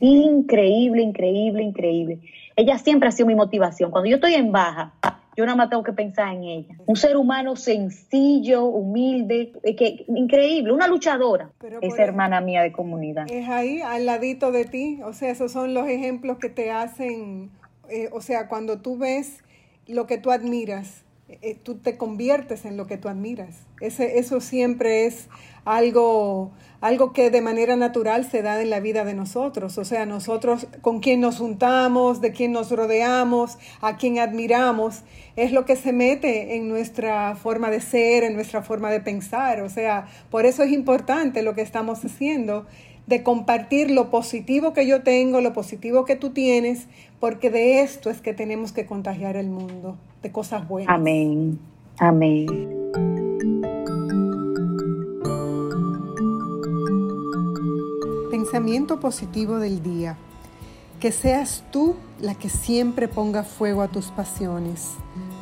Increíble, 0.00 1.02
increíble, 1.02 1.62
increíble. 1.62 2.20
Ella 2.56 2.78
siempre 2.78 3.08
ha 3.08 3.12
sido 3.12 3.26
mi 3.26 3.34
motivación. 3.34 3.90
Cuando 3.90 4.08
yo 4.08 4.16
estoy 4.16 4.34
en 4.34 4.52
baja, 4.52 4.92
yo 5.36 5.44
nada 5.44 5.56
más 5.56 5.68
tengo 5.68 5.82
que 5.82 5.92
pensar 5.92 6.32
en 6.32 6.44
ella. 6.44 6.76
Un 6.86 6.94
ser 6.94 7.16
humano 7.16 7.56
sencillo, 7.56 8.64
humilde, 8.64 9.52
que, 9.76 10.04
increíble, 10.08 10.72
una 10.72 10.86
luchadora. 10.86 11.50
es 11.80 11.98
hermana 11.98 12.40
mía 12.40 12.62
de 12.62 12.70
comunidad. 12.70 13.26
Es 13.28 13.48
ahí, 13.48 13.80
al 13.80 14.06
ladito 14.06 14.52
de 14.52 14.64
ti. 14.64 15.00
O 15.04 15.12
sea, 15.12 15.30
esos 15.30 15.50
son 15.50 15.74
los 15.74 15.88
ejemplos 15.88 16.38
que 16.38 16.48
te 16.48 16.70
hacen, 16.70 17.50
eh, 17.88 18.08
o 18.12 18.20
sea, 18.20 18.48
cuando 18.48 18.78
tú 18.78 18.96
ves 18.96 19.42
lo 19.86 20.06
que 20.06 20.18
tú 20.18 20.30
admiras, 20.30 21.04
eh, 21.28 21.56
tú 21.62 21.76
te 21.76 21.96
conviertes 21.96 22.64
en 22.64 22.76
lo 22.76 22.86
que 22.86 22.98
tú 22.98 23.08
admiras. 23.08 23.56
Ese, 23.80 24.18
eso 24.18 24.40
siempre 24.40 25.06
es 25.06 25.28
algo, 25.64 26.52
algo 26.80 27.12
que 27.12 27.30
de 27.30 27.40
manera 27.40 27.76
natural 27.76 28.28
se 28.30 28.42
da 28.42 28.60
en 28.60 28.70
la 28.70 28.80
vida 28.80 29.04
de 29.04 29.14
nosotros. 29.14 29.78
O 29.78 29.84
sea, 29.84 30.04
nosotros 30.06 30.66
con 30.82 31.00
quién 31.00 31.20
nos 31.20 31.38
juntamos, 31.38 32.20
de 32.20 32.32
quién 32.32 32.52
nos 32.52 32.70
rodeamos, 32.70 33.58
a 33.80 33.96
quién 33.96 34.18
admiramos, 34.18 35.02
es 35.36 35.52
lo 35.52 35.64
que 35.64 35.76
se 35.76 35.92
mete 35.92 36.56
en 36.56 36.68
nuestra 36.68 37.34
forma 37.36 37.70
de 37.70 37.80
ser, 37.80 38.24
en 38.24 38.34
nuestra 38.34 38.62
forma 38.62 38.90
de 38.90 39.00
pensar. 39.00 39.62
O 39.62 39.70
sea, 39.70 40.06
por 40.30 40.44
eso 40.44 40.62
es 40.62 40.72
importante 40.72 41.42
lo 41.42 41.54
que 41.54 41.62
estamos 41.62 42.04
haciendo 42.04 42.66
de 43.06 43.22
compartir 43.22 43.90
lo 43.90 44.10
positivo 44.10 44.72
que 44.72 44.86
yo 44.86 45.02
tengo, 45.02 45.40
lo 45.40 45.52
positivo 45.52 46.04
que 46.04 46.16
tú 46.16 46.30
tienes, 46.30 46.86
porque 47.20 47.50
de 47.50 47.82
esto 47.82 48.10
es 48.10 48.20
que 48.20 48.32
tenemos 48.32 48.72
que 48.72 48.86
contagiar 48.86 49.36
el 49.36 49.48
mundo, 49.48 49.96
de 50.22 50.30
cosas 50.30 50.66
buenas. 50.66 50.94
Amén. 50.94 51.58
Amén. 51.98 52.46
Pensamiento 58.30 59.00
positivo 59.00 59.58
del 59.58 59.82
día. 59.82 60.16
Que 61.00 61.12
seas 61.12 61.64
tú 61.70 61.96
la 62.20 62.34
que 62.34 62.48
siempre 62.48 63.08
ponga 63.08 63.42
fuego 63.42 63.82
a 63.82 63.88
tus 63.88 64.06
pasiones, 64.06 64.92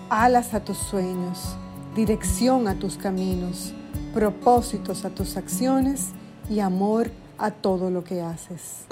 alas 0.09 0.55
a 0.55 0.65
tus 0.65 0.77
sueños, 0.77 1.57
dirección 1.95 2.67
a 2.67 2.79
tus 2.79 2.97
caminos, 2.97 3.73
propósitos 4.13 5.05
a 5.05 5.11
tus 5.11 5.37
acciones 5.37 6.09
y 6.51 6.59
amor 6.59 7.13
a 7.39 7.51
todo 7.51 7.91
lo 7.91 8.05
que 8.05 8.21
haces. 8.21 8.87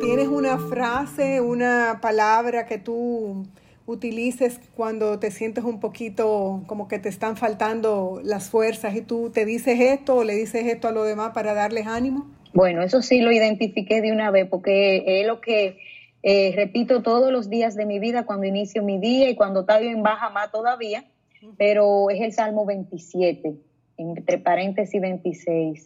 ¿Tienes 0.00 0.28
una 0.28 0.58
frase, 0.58 1.40
una 1.40 1.98
palabra 2.02 2.66
que 2.66 2.78
tú 2.78 3.46
utilices 3.86 4.60
cuando 4.76 5.18
te 5.18 5.30
sientes 5.30 5.64
un 5.64 5.80
poquito 5.80 6.62
como 6.66 6.88
que 6.88 6.98
te 6.98 7.08
están 7.08 7.36
faltando 7.36 8.20
las 8.24 8.50
fuerzas 8.50 8.94
y 8.94 9.02
tú 9.02 9.30
te 9.30 9.44
dices 9.44 9.80
esto 9.80 10.16
o 10.16 10.24
le 10.24 10.34
dices 10.34 10.66
esto 10.66 10.88
a 10.88 10.92
los 10.92 11.06
demás 11.06 11.32
para 11.32 11.54
darles 11.54 11.86
ánimo? 11.86 12.26
Bueno, 12.52 12.82
eso 12.82 13.02
sí 13.02 13.20
lo 13.20 13.30
identifiqué 13.32 14.00
de 14.00 14.12
una 14.12 14.30
vez 14.30 14.48
porque 14.48 15.20
es 15.20 15.26
lo 15.26 15.40
que 15.40 15.78
eh, 16.22 16.52
repito 16.54 17.02
todos 17.02 17.32
los 17.32 17.48
días 17.48 17.74
de 17.74 17.86
mi 17.86 17.98
vida 17.98 18.24
cuando 18.24 18.46
inicio 18.46 18.82
mi 18.82 18.98
día 18.98 19.30
y 19.30 19.36
cuando 19.36 19.60
está 19.60 19.78
bien 19.78 20.02
baja 20.02 20.30
más 20.30 20.50
todavía 20.50 21.04
pero 21.56 22.10
es 22.10 22.20
el 22.20 22.32
Salmo 22.32 22.66
27, 22.66 23.54
entre 23.96 24.38
paréntesis 24.38 25.00
26. 25.00 25.84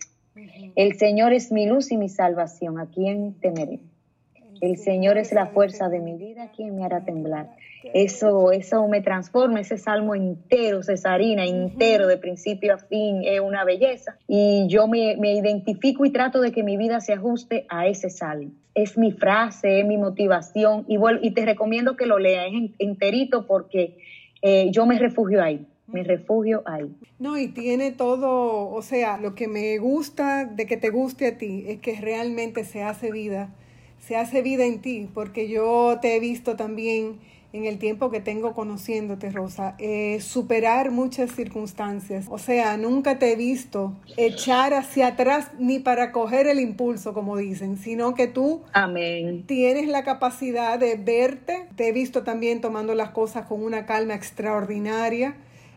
El 0.75 0.97
Señor 0.97 1.33
es 1.33 1.53
mi 1.53 1.67
luz 1.67 1.93
y 1.93 1.97
mi 1.97 2.09
salvación, 2.09 2.79
¿a 2.79 2.87
quién 2.87 3.35
temeré? 3.41 3.81
El 4.61 4.79
Señor 4.79 5.19
es 5.19 5.33
la 5.33 5.47
fuerza 5.47 5.89
de 5.89 6.01
mi 6.01 6.15
vida, 6.15 6.51
¿quién 6.55 6.75
me 6.77 6.85
hará 6.85 7.05
temblar? 7.05 7.51
Eso, 7.93 8.51
eso 8.51 8.89
me 8.89 9.03
transforma, 9.03 9.61
ese 9.61 9.77
salmo 9.77 10.15
entero, 10.15 10.83
Cesarina, 10.83 11.45
entero, 11.45 12.07
de 12.07 12.17
principio 12.17 12.75
a 12.75 12.79
fin, 12.79 13.23
es 13.25 13.41
una 13.41 13.65
belleza. 13.65 14.17
Y 14.27 14.67
yo 14.69 14.89
me, 14.89 15.13
identifico 15.13 16.07
y 16.07 16.11
trato 16.11 16.41
de 16.41 16.51
que 16.51 16.63
mi 16.63 16.77
vida 16.77 17.01
se 17.01 17.13
ajuste 17.13 17.67
a 17.69 17.87
ese 17.87 18.09
salmo. 18.09 18.53
Es 18.75 18.97
mi 18.97 19.13
frase, 19.13 19.81
es 19.81 19.87
mi 19.87 19.99
motivación, 19.99 20.87
y, 20.89 20.99
y 21.21 21.31
te 21.33 21.45
recomiendo 21.45 21.97
que 21.97 22.07
lo 22.07 22.19
leas 22.19 22.47
enterito 22.79 23.47
porque 23.47 23.99
eh, 24.47 24.69
yo 24.71 24.85
me 24.85 24.99
refugio 24.99 25.43
ahí, 25.43 25.67
me 25.87 26.03
refugio 26.03 26.63
ahí. 26.67 26.95
No, 27.19 27.39
y 27.39 27.49
tiene 27.49 27.93
todo, 27.93 28.69
o 28.69 28.83
sea, 28.83 29.17
lo 29.17 29.35
que 29.35 29.49
me 29.49 29.79
gusta 29.79 30.45
de 30.45 30.67
que 30.67 30.77
te 30.77 30.91
guste 30.91 31.27
a 31.27 31.39
ti 31.39 31.65
es 31.67 31.81
que 31.81 31.99
realmente 31.99 32.65
se 32.65 32.83
hace 32.83 33.11
vida, 33.11 33.55
se 34.01 34.17
hace 34.17 34.43
vida 34.43 34.67
en 34.67 34.83
ti, 34.83 35.09
porque 35.15 35.49
yo 35.49 35.99
te 36.03 36.15
he 36.15 36.21
visto 36.21 36.57
también 36.57 37.21
en 37.55 37.67
el 37.67 37.79
tiempo 37.79 38.11
que 38.11 38.19
tengo 38.19 38.53
conociéndote, 38.53 39.31
Rosa, 39.31 39.77
eh, 39.79 40.19
superar 40.21 40.91
muchas 40.91 41.31
circunstancias. 41.31 42.27
O 42.29 42.39
sea, 42.39 42.77
nunca 42.77 43.21
te 43.21 43.31
he 43.31 43.37
visto 43.37 43.95
echar 44.17 44.75
hacia 44.75 45.07
atrás 45.07 45.53
ni 45.57 45.79
para 45.79 46.11
coger 46.11 46.49
el 46.49 46.59
impulso, 46.59 47.15
como 47.15 47.37
dicen, 47.37 47.79
sino 47.79 48.17
que 48.17 48.27
tú 48.27 48.63
Amén. 48.73 49.45
tienes 49.47 49.87
la 49.87 50.03
capacidad 50.03 50.81
de 50.81 50.97
verte. 50.97 51.69
Te 51.77 51.87
he 51.87 51.93
visto 51.93 52.25
también 52.25 52.61
tomando 52.61 52.97
las 52.97 53.11
cosas 53.11 53.47
con 53.47 53.63
una 53.63 53.87
calma 53.87 54.17
extraordinaria 54.17 55.37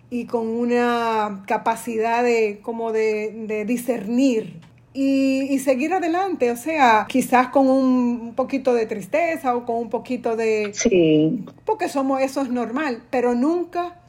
y 0.10 0.26
con 0.26 0.48
una 0.48 1.44
capacidad 1.46 2.24
de 2.24 2.58
como 2.64 2.92
de, 2.92 3.46
de 3.46 3.66
discernir 3.66 4.62
y, 5.00 5.60
seguir 5.60 5.94
adelante, 5.94 6.50
o 6.50 6.56
sea, 6.56 7.06
quizás 7.08 7.50
con 7.50 7.70
un, 7.70 8.34
poquito 8.34 8.74
de 8.74 8.88
tristeza 8.88 9.56
o 9.56 9.64
con 9.64 9.76
un 9.76 9.90
poquito 9.92 10.36
de... 10.36 10.72
Sí. 10.74 11.46
Porque 11.66 11.88
somos, 11.88 12.22
eso 12.22 12.42
es 12.42 12.50
normal, 12.50 13.04
pero 13.12 13.36
nunca, 13.36 14.00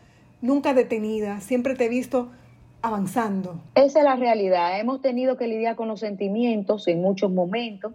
nunca 0.40 0.72
detenida, 0.72 1.40
siempre 1.40 1.74
te 1.74 1.84
he 1.84 1.88
visto 1.90 2.30
avanzando. 2.80 3.60
Esa 3.74 3.98
es 3.98 4.04
la 4.04 4.16
realidad, 4.16 4.80
hemos 4.80 5.02
tenido 5.02 5.36
que 5.36 5.46
lidiar 5.46 5.76
con 5.76 5.88
los 5.88 6.00
sentimientos 6.00 6.88
en 6.88 7.02
muchos 7.02 7.30
momentos, 7.30 7.92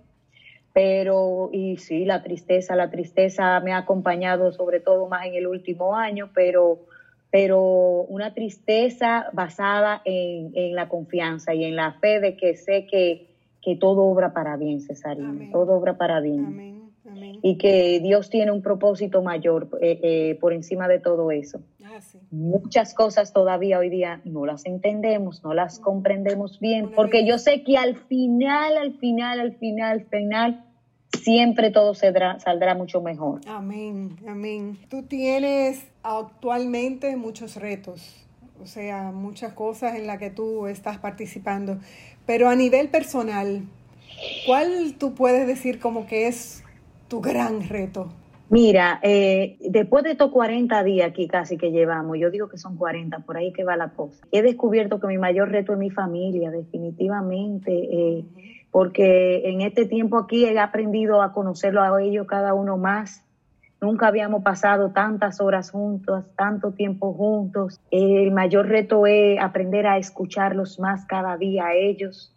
pero, 0.72 1.50
y 1.52 1.78
sí, 1.78 2.06
la 2.06 2.22
tristeza, 2.22 2.76
la 2.76 2.92
tristeza 2.92 3.60
me 3.62 3.74
ha 3.74 3.78
acompañado 3.78 4.52
sobre 4.52 4.80
todo 4.80 5.08
más 5.08 5.26
en 5.26 5.34
el 5.34 5.48
último 5.48 5.96
año, 5.96 6.30
pero 6.36 6.86
pero 7.34 7.63
una 8.10 8.36
tristeza 8.36 9.26
basada 9.34 10.04
en, 10.06 10.76
la 10.76 10.88
confianza 10.88 11.56
y 11.56 11.63
en 11.63 11.76
la 11.76 11.93
fe 11.93 12.19
de 12.19 12.38
que 12.38 12.56
sé 12.56 12.86
que, 12.86 13.28
todo 13.80 14.04
obra 14.04 14.34
para 14.34 14.56
bien, 14.56 14.82
Cesarina, 14.82 15.50
todo 15.52 15.74
obra 15.74 15.98
para 15.98 16.19
bien. 16.19 16.91
Y 17.41 17.58
que 17.58 18.00
Dios 18.02 18.30
tiene 18.30 18.52
un 18.52 18.62
propósito 18.62 19.24
mayor 19.24 19.67
eh, 19.82 20.00
eh, 20.04 20.38
por 20.39 20.54
encima 20.54 20.88
de 20.88 21.00
todo 21.00 21.32
eso. 21.32 21.62
Ah, 21.84 22.00
Muchas 22.30 22.93
cosas 22.93 23.34
todavía 23.34 23.80
hoy 23.80 23.89
día 23.89 24.22
no 24.26 24.46
las 24.46 24.67
entendemos, 24.67 25.43
no 25.43 25.56
las 25.56 25.80
comprendemos 25.80 26.60
bien, 26.60 26.91
porque 26.96 27.26
yo 27.26 27.39
sé 27.39 27.63
que 27.63 27.78
al 27.78 27.96
final, 27.96 28.78
al 28.78 28.93
final, 29.00 29.39
al 29.39 29.54
final, 29.56 29.91
al 29.91 30.06
final, 30.06 30.65
siempre 31.24 31.72
todo 31.72 31.96
saldrá, 31.96 32.40
saldrá 32.40 32.76
mucho 32.76 33.02
mejor. 33.02 33.42
Amén, 33.48 34.18
amén. 34.28 34.78
Tú 34.90 35.04
tienes 35.04 35.88
actualmente 36.04 37.16
muchos 37.16 37.56
retos, 37.56 38.28
o 38.62 38.68
sea, 38.68 39.12
muchas 39.12 39.54
cosas 39.54 39.96
en 39.96 40.08
las 40.08 40.20
que 40.20 40.30
tú 40.30 40.68
estás 40.68 40.98
participando, 40.98 41.80
pero 42.26 42.50
a 42.50 42.56
nivel 42.56 42.90
personal, 42.90 43.64
¿cuál 44.46 44.96
tú 44.98 45.16
puedes 45.16 45.48
decir 45.48 45.80
como 45.80 46.06
que 46.06 46.28
es 46.28 46.64
tu 47.08 47.22
gran 47.22 47.68
reto? 47.68 48.10
Mira, 48.50 49.00
eh, 49.02 49.58
después 49.62 50.04
de 50.04 50.12
estos 50.12 50.30
40 50.30 50.84
días 50.84 51.10
aquí 51.10 51.28
casi 51.28 51.58
que 51.58 51.72
llevamos, 51.72 52.20
yo 52.20 52.30
digo 52.30 52.50
que 52.50 52.58
son 52.58 52.78
40, 52.78 53.20
por 53.20 53.38
ahí 53.38 53.52
que 53.52 53.64
va 53.64 53.76
la 53.78 53.90
cosa, 53.90 54.28
he 54.32 54.44
descubierto 54.44 55.00
que 55.00 55.08
mi 55.08 55.18
mayor 55.18 55.50
reto 55.50 55.74
es 55.74 55.80
mi 55.80 55.90
familia, 55.90 56.52
definitivamente. 56.52 57.72
Eh, 57.72 58.26
porque 58.74 59.48
en 59.52 59.62
este 59.62 59.86
tiempo 59.86 60.18
aquí 60.18 60.46
he 60.46 60.60
aprendido 60.60 61.22
a 61.22 61.32
conocerlo 61.32 61.84
a 61.84 62.02
ellos 62.02 62.26
cada 62.26 62.56
uno 62.56 62.76
más. 62.76 63.24
Nunca 63.80 64.08
habíamos 64.08 64.42
pasado 64.42 64.90
tantas 64.90 65.40
horas 65.40 65.70
juntos, 65.70 66.26
tanto 66.36 66.72
tiempo 66.72 67.14
juntos. 67.14 67.80
El 67.92 68.32
mayor 68.32 68.68
reto 68.68 69.06
es 69.06 69.40
aprender 69.40 69.86
a 69.86 70.00
escucharlos 70.00 70.80
más 70.80 71.06
cada 71.06 71.38
día 71.38 71.68
a 71.68 71.76
ellos, 71.76 72.36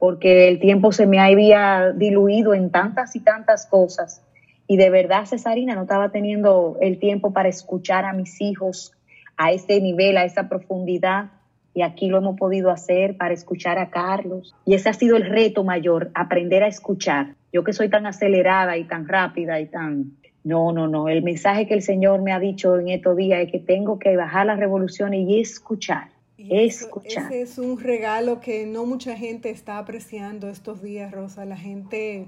porque 0.00 0.48
el 0.48 0.58
tiempo 0.58 0.90
se 0.90 1.06
me 1.06 1.20
había 1.20 1.92
diluido 1.92 2.52
en 2.52 2.72
tantas 2.72 3.14
y 3.14 3.20
tantas 3.20 3.66
cosas. 3.66 4.22
Y 4.66 4.76
de 4.78 4.90
verdad, 4.90 5.26
Cesarina, 5.26 5.76
no 5.76 5.82
estaba 5.82 6.08
teniendo 6.08 6.76
el 6.80 6.98
tiempo 6.98 7.32
para 7.32 7.48
escuchar 7.48 8.04
a 8.04 8.12
mis 8.12 8.40
hijos 8.40 8.94
a 9.36 9.52
este 9.52 9.80
nivel, 9.80 10.16
a 10.16 10.24
esa 10.24 10.48
profundidad 10.48 11.30
y 11.76 11.82
aquí 11.82 12.08
lo 12.08 12.16
hemos 12.16 12.38
podido 12.38 12.70
hacer 12.70 13.18
para 13.18 13.34
escuchar 13.34 13.78
a 13.78 13.90
Carlos. 13.90 14.54
Y 14.64 14.72
ese 14.72 14.88
ha 14.88 14.94
sido 14.94 15.18
el 15.18 15.26
reto 15.26 15.62
mayor, 15.62 16.10
aprender 16.14 16.62
a 16.62 16.68
escuchar. 16.68 17.34
Yo 17.52 17.64
que 17.64 17.74
soy 17.74 17.90
tan 17.90 18.06
acelerada 18.06 18.78
y 18.78 18.84
tan 18.84 19.06
rápida 19.06 19.60
y 19.60 19.66
tan 19.66 20.16
No, 20.42 20.72
no, 20.72 20.88
no. 20.88 21.10
El 21.10 21.22
mensaje 21.22 21.66
que 21.66 21.74
el 21.74 21.82
Señor 21.82 22.22
me 22.22 22.32
ha 22.32 22.40
dicho 22.40 22.78
en 22.78 22.88
estos 22.88 23.14
días 23.18 23.40
es 23.42 23.52
que 23.52 23.58
tengo 23.58 23.98
que 23.98 24.16
bajar 24.16 24.46
las 24.46 24.58
revoluciones 24.58 25.28
y 25.28 25.38
escuchar. 25.38 26.08
escuchar. 26.38 27.26
Ese 27.26 27.42
es 27.42 27.58
un 27.58 27.78
regalo 27.78 28.40
que 28.40 28.64
no 28.64 28.86
mucha 28.86 29.14
gente 29.14 29.50
está 29.50 29.76
apreciando 29.76 30.48
estos 30.48 30.82
días, 30.82 31.12
Rosa. 31.12 31.44
La 31.44 31.58
gente, 31.58 32.24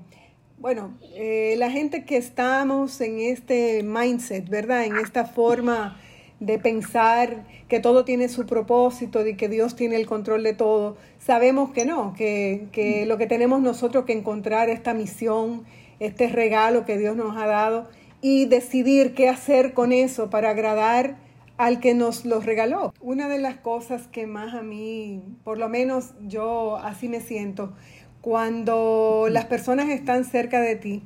bueno, 0.59 0.99
eh, 1.15 1.55
la 1.57 1.71
gente 1.71 2.05
que 2.05 2.19
estamos 2.19 3.01
en 3.01 3.21
este 3.21 3.83
mindset, 3.83 4.47
¿verdad? 4.47 4.85
En 4.85 4.97
esta 4.97 5.25
forma 5.25 5.97
de 6.41 6.59
pensar 6.59 7.45
que 7.69 7.81
todo 7.81 8.05
tiene 8.05 8.29
su 8.29 8.47
propósito 8.47 9.27
y 9.27 9.37
que 9.37 9.49
Dios 9.49 9.77
tiene 9.77 9.97
el 9.97 10.07
control 10.07 10.43
de 10.43 10.55
todo, 10.55 10.97
sabemos 11.19 11.71
que 11.71 11.85
no, 11.85 12.15
que, 12.15 12.69
que 12.73 13.07
lo 13.07 13.19
que 13.19 13.27
tenemos 13.27 13.61
nosotros 13.61 14.05
que 14.05 14.13
encontrar 14.13 14.71
esta 14.71 14.95
misión, 14.95 15.65
este 16.01 16.29
regalo 16.29 16.85
que 16.85 16.97
Dios 16.97 17.17
nos 17.17 17.37
ha 17.37 17.47
dado 17.47 17.89
y 18.21 18.47
decidir 18.47 19.15
qué 19.15 19.29
hacer 19.29 19.75
con 19.75 19.93
eso 19.93 20.31
para 20.31 20.51
agradar 20.51 21.17
al 21.57 21.81
que 21.81 21.93
nos 21.95 22.25
lo 22.25 22.41
regaló. 22.41 22.95
Una 23.01 23.29
de 23.29 23.39
las 23.39 23.57
cosas 23.57 24.07
que 24.07 24.27
más 24.27 24.55
a 24.55 24.63
mí, 24.63 25.23
por 25.45 25.59
lo 25.59 25.69
menos 25.69 26.15
yo 26.23 26.77
así 26.79 27.09
me 27.09 27.21
siento, 27.21 27.75
cuando 28.21 29.27
las 29.31 29.47
personas 29.47 29.89
están 29.89 30.25
cerca 30.25 30.61
de 30.61 30.77
ti, 30.77 31.03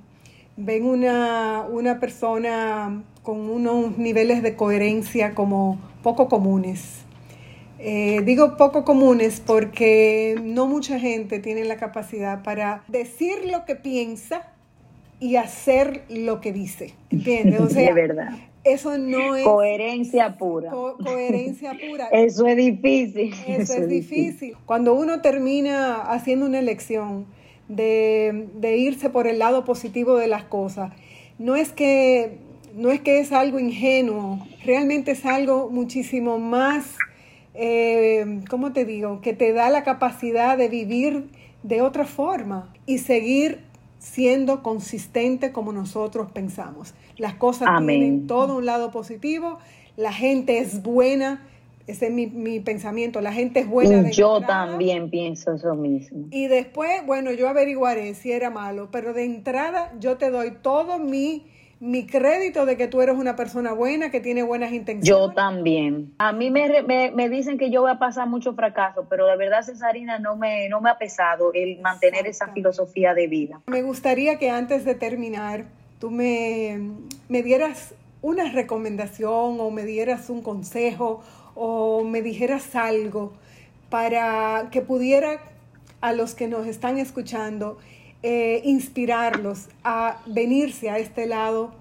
ven 0.65 0.85
una, 0.85 1.67
una 1.69 1.99
persona 1.99 3.03
con 3.23 3.51
unos 3.51 3.99
niveles 3.99 4.43
de 4.43 4.57
coherencia 4.57 5.35
como 5.35 5.79
poco 6.03 6.29
comunes. 6.29 7.03
Eh, 7.79 8.21
digo 8.25 8.57
poco 8.57 8.85
comunes 8.85 9.43
porque 9.45 10.37
no 10.41 10.67
mucha 10.67 11.01
gente 11.01 11.41
tiene 11.41 11.65
la 11.65 11.77
capacidad 11.77 12.43
para 12.45 12.85
decir 12.87 13.45
lo 13.51 13.65
que 13.65 13.75
piensa 13.75 14.53
y 15.19 15.37
hacer 15.37 16.05
lo 16.09 16.41
que 16.41 16.53
dice. 16.53 16.95
¿Entiendes? 17.11 17.61
O 17.61 17.69
sea, 17.71 17.89
de 17.89 17.93
verdad. 17.93 18.31
Eso 18.65 18.97
no 18.99 19.35
es... 19.35 19.45
Coherencia 19.45 20.37
pura. 20.39 20.71
coherencia 20.71 21.73
pura. 21.73 22.07
eso 22.13 22.47
es 22.47 22.57
difícil. 22.57 23.35
Eso, 23.49 23.75
es 23.75 23.89
difícil. 23.89 24.57
Cuando 24.65 24.95
uno 24.95 25.21
termina 25.21 26.03
haciendo 26.03 26.47
una 26.47 26.61
elección 26.61 27.27
de, 27.77 28.49
de 28.55 28.77
irse 28.77 29.11
por 29.11 29.27
el 29.27 29.39
lado 29.39 29.65
positivo 29.65 30.17
de 30.17 30.29
las 30.29 30.45
cosas, 30.45 30.93
no 31.39 31.57
es 31.57 31.73
que 31.73 32.39
no 32.75 32.91
es 32.91 33.01
que 33.01 33.19
es 33.19 33.33
algo 33.33 33.59
ingenuo, 33.59 34.47
realmente 34.65 35.13
es 35.13 35.27
algo 35.27 35.69
muchísimo 35.71 36.39
más, 36.39 36.97
eh, 37.55 38.41
¿cómo 38.49 38.73
te 38.73 38.85
digo? 38.85 39.21
Que 39.21 39.35
te 39.35 39.53
da 39.53 39.69
la 39.71 39.85
capacidad 39.85 40.57
de 40.57 40.69
vivir 40.69 41.29
de 41.63 41.83
otra 41.83 42.05
forma 42.05 42.73
y 42.87 42.99
seguir 42.99 43.61
siendo 43.99 44.63
consistente 44.63 45.53
como 45.53 45.73
nosotros 45.73 46.31
pensamos. 46.33 46.95
Las 47.19 47.35
cosas 47.35 47.69
tienen 47.87 48.27
todo 48.27 48.57
un 48.57 48.67
lado 48.67 48.91
positivo, 48.91 49.59
la 49.97 50.13
gente 50.13 50.59
es 50.59 50.83
buena, 50.83 51.47
ese 51.87 52.07
es 52.07 52.13
mi, 52.13 52.61
pensamiento, 52.61 53.21
la 53.21 53.33
gente 53.33 53.61
es 53.61 53.69
buena. 53.69 54.03
De 54.03 54.13
yo 54.13 54.41
también 54.41 55.11
pienso 55.11 55.55
eso 55.55 55.75
mismo. 55.75 56.27
Y 56.31 56.47
después, 56.47 57.05
bueno, 57.07 57.33
yo 57.33 57.49
averiguaré 57.49 58.15
si 58.15 58.33
era 58.33 58.51
malo, 58.51 58.89
pero 58.91 59.13
de 59.13 59.25
entrada 59.25 59.93
yo 59.99 60.17
te 60.17 60.31
doy 60.31 60.53
todo 60.63 60.99
mi 60.99 61.45
mi 61.83 62.07
crédito 62.07 62.65
de 62.65 62.77
que 62.77 62.87
tú 62.87 63.03
eres 63.03 63.17
una 63.17 63.35
persona 63.35 63.73
buena, 63.73 64.13
que 64.13 64.21
tiene 64.21 64.45
buenas 64.45 64.71
intenciones. 64.71 65.09
Yo 65.09 65.35
también. 65.35 66.15
A 66.19 66.33
mí 66.33 66.49
me, 66.49 66.85
me, 66.85 67.29
dicen 67.29 67.59
que 67.59 67.73
yo 67.73 67.81
voy 67.81 67.91
a 67.91 67.99
pasar 67.99 68.29
mucho 68.29 68.55
fracaso, 68.55 69.07
pero 69.11 69.27
de 69.27 69.37
verdad, 69.37 69.65
Cesarina, 69.65 70.21
no 70.21 70.37
me, 70.37 70.69
no 70.69 70.81
me 70.81 70.91
ha 70.91 70.97
pesado 70.97 71.53
el 71.53 71.81
mantener 71.81 72.29
esa 72.29 72.53
filosofía 72.53 73.15
de 73.15 73.27
vida. 73.27 73.61
Me 73.67 73.83
gustaría 73.83 74.39
que 74.39 74.49
antes 74.49 74.85
de 74.85 74.95
terminar, 74.95 75.65
tú 75.99 76.13
me, 76.13 76.93
me 77.29 77.43
dieras 77.43 77.97
una 78.21 78.53
recomendación 78.53 79.59
o 79.59 79.71
me 79.73 79.85
dieras 79.85 80.31
un 80.31 80.41
consejo 80.41 81.25
o 81.55 82.05
me 82.05 82.23
dijeras 82.23 82.75
algo 82.75 83.33
para 83.91 84.69
que 84.71 84.81
pudiera 84.81 85.41
a 86.01 86.13
los 86.13 86.35
que 86.35 86.49
nos 86.49 86.67
están 86.67 86.99
escuchando 86.99 87.79
eh, 88.23 88.63
inspirarlos 88.65 89.69
a 89.85 90.21
venirse 90.27 90.91
a 90.91 90.99
este 90.99 91.27
lado 91.27 91.73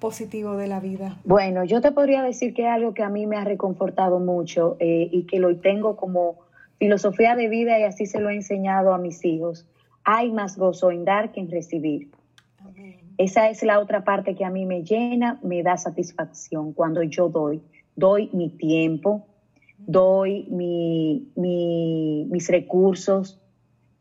positivo 0.00 0.56
de 0.56 0.66
la 0.66 0.80
vida? 0.80 1.18
Bueno, 1.24 1.64
yo 1.64 1.80
te 1.80 1.92
podría 1.92 2.22
decir 2.22 2.54
que 2.54 2.62
es 2.62 2.68
algo 2.68 2.94
que 2.94 3.02
a 3.02 3.08
mí 3.08 3.26
me 3.26 3.36
ha 3.36 3.44
reconfortado 3.44 4.18
mucho 4.18 4.76
eh, 4.80 5.08
y 5.12 5.24
que 5.24 5.38
lo 5.38 5.56
tengo 5.56 5.96
como 5.96 6.36
filosofía 6.78 7.36
de 7.36 7.48
vida 7.48 7.78
y 7.78 7.82
así 7.82 8.06
se 8.06 8.20
lo 8.20 8.30
he 8.30 8.34
enseñado 8.34 8.94
a 8.94 8.98
mis 8.98 9.24
hijos. 9.24 9.66
Hay 10.02 10.32
más 10.32 10.56
gozo 10.56 10.90
en 10.90 11.04
dar 11.04 11.30
que 11.30 11.40
en 11.40 11.50
recibir. 11.50 12.08
Esa 13.18 13.50
es 13.50 13.62
la 13.62 13.78
otra 13.78 14.02
parte 14.02 14.34
que 14.34 14.46
a 14.46 14.50
mí 14.50 14.64
me 14.64 14.82
llena, 14.82 15.38
me 15.42 15.62
da 15.62 15.76
satisfacción 15.76 16.72
cuando 16.72 17.02
yo 17.02 17.28
doy. 17.28 17.60
Doy 17.96 18.30
mi 18.32 18.48
tiempo, 18.50 19.26
doy 19.86 20.46
mis 20.50 22.48
recursos, 22.48 23.40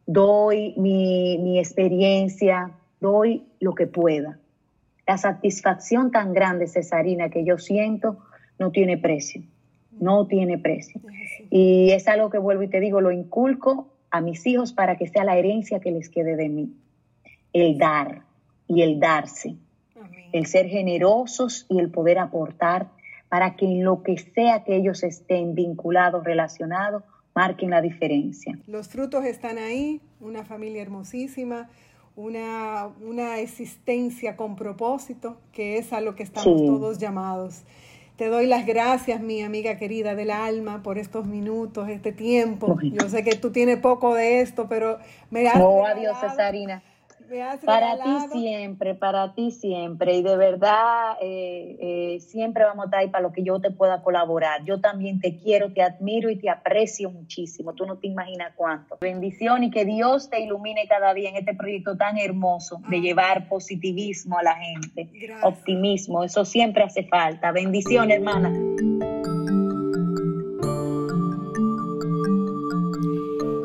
doy 0.06 0.74
mi, 0.78 1.60
experiencia, 1.60 2.72
doy 3.00 3.44
lo 3.60 3.76
que 3.76 3.88
pueda. 3.88 4.40
La 5.08 5.18
satisfacción 5.18 6.12
tan 6.12 6.34
grande, 6.34 6.68
Cesarina, 6.68 7.30
que 7.30 7.44
yo 7.44 7.58
siento, 7.58 8.20
no 8.60 8.72
tiene 8.72 8.98
precio, 8.98 9.44
no 10.00 10.28
tiene 10.28 10.58
precio. 10.58 11.02
Y 11.50 11.92
es 11.92 12.08
algo 12.08 12.30
que 12.30 12.38
vuelvo 12.38 12.64
y 12.64 12.70
te 12.70 12.80
digo, 12.80 13.02
lo 13.02 13.12
inculco 13.12 13.88
a 14.12 14.22
mis 14.22 14.46
hijos 14.46 14.74
para 14.74 14.98
que 14.98 15.08
sea 15.08 15.24
la 15.24 15.38
herencia 15.38 15.80
que 15.80 15.92
les 15.92 16.10
quede 16.10 16.36
de 16.36 16.50
mí. 16.50 16.74
El 17.54 17.78
dar 17.78 18.24
y 18.68 18.84
el 18.84 19.00
darse, 19.00 19.56
el 20.32 20.46
ser 20.46 20.68
generosos 20.68 21.66
y 21.70 21.80
el 21.80 21.90
poder 21.90 22.20
aportar 22.20 22.90
para 23.30 23.56
que 23.56 23.66
en 23.66 23.84
lo 23.84 24.04
que 24.04 24.18
sea 24.18 24.64
que 24.64 24.76
ellos 24.76 25.04
estén 25.04 25.56
vinculados, 25.56 26.24
relacionados, 26.24 27.04
marquen 27.36 27.70
la 27.70 27.82
diferencia. 27.82 28.58
Los 28.68 28.90
frutos 28.90 29.24
están 29.24 29.58
ahí, 29.58 30.02
una 30.20 30.44
familia 30.44 30.82
hermosísima, 30.82 31.70
una, 32.16 32.90
una 33.02 33.38
existencia 33.40 34.36
con 34.36 34.56
propósito, 34.56 35.38
que 35.54 35.78
es 35.78 35.94
a 35.94 36.02
lo 36.02 36.16
que 36.16 36.24
estamos 36.24 36.66
todos 36.66 36.98
llamados. 36.98 37.64
Te 38.18 38.28
doy 38.28 38.48
las 38.48 38.66
gracias, 38.66 39.22
mi 39.22 39.42
amiga 39.42 39.78
querida 39.78 40.16
del 40.16 40.32
alma, 40.32 40.84
por 40.84 40.98
estos 40.98 41.26
minutos, 41.26 41.88
este 41.88 42.12
tiempo. 42.12 42.78
Yo 42.82 43.08
sé 43.08 43.24
que 43.24 43.36
tú 43.36 43.52
tienes 43.52 43.78
poco 43.78 44.14
de 44.16 44.42
esto, 44.42 44.68
pero 44.68 44.98
me 45.30 45.48
has 45.48 45.58
No, 45.58 45.86
adiós, 45.86 46.20
Cesarina 46.20 46.84
para 47.66 48.04
ti 48.04 48.40
siempre, 48.40 48.96
para 48.96 49.34
ti 49.34 49.52
siempre. 49.52 50.16
Y 50.16 50.22
de 50.22 50.38
verdad, 50.38 51.18
eh, 51.22 51.78
eh, 51.80 52.20
siempre 52.20 52.64
vamos 52.64 52.84
a 52.84 52.86
estar 52.86 53.00
ahí 53.02 53.10
para 53.10 53.22
lo 53.22 53.32
que 53.32 53.44
yo 53.44 53.60
te 53.60 53.72
pueda 53.72 54.02
colaborar. 54.02 54.64
Yo 54.66 54.80
también 54.80 55.20
te 55.20 55.38
quiero, 55.38 55.72
te 55.74 55.82
admiro 55.82 56.30
y 56.30 56.38
te 56.38 56.50
aprecio 56.50 57.10
muchísimo. 57.10 57.74
Tú 57.74 57.86
no 57.86 57.98
te 57.98 58.08
imaginas 58.08 58.54
cuánto. 58.56 58.98
Bendición 59.00 59.64
y 59.64 59.72
que 59.72 59.86
Dios 59.86 60.30
te 60.30 60.40
ilumine 60.42 60.88
cada 60.88 61.14
día 61.14 61.30
en 61.30 61.36
este 61.36 61.54
proyecto 61.54 61.98
tan 61.98 62.18
hermoso 62.18 62.82
de 62.90 63.02
llevar 63.02 63.48
positivismo 63.48 64.38
a 64.38 64.44
la 64.44 64.56
gente, 64.56 65.10
optimismo. 65.44 66.24
Eso 66.24 66.46
siempre 66.46 66.84
hace 66.84 67.04
falta. 67.04 67.52
Bendición, 67.52 68.12
hermana. 68.12 68.54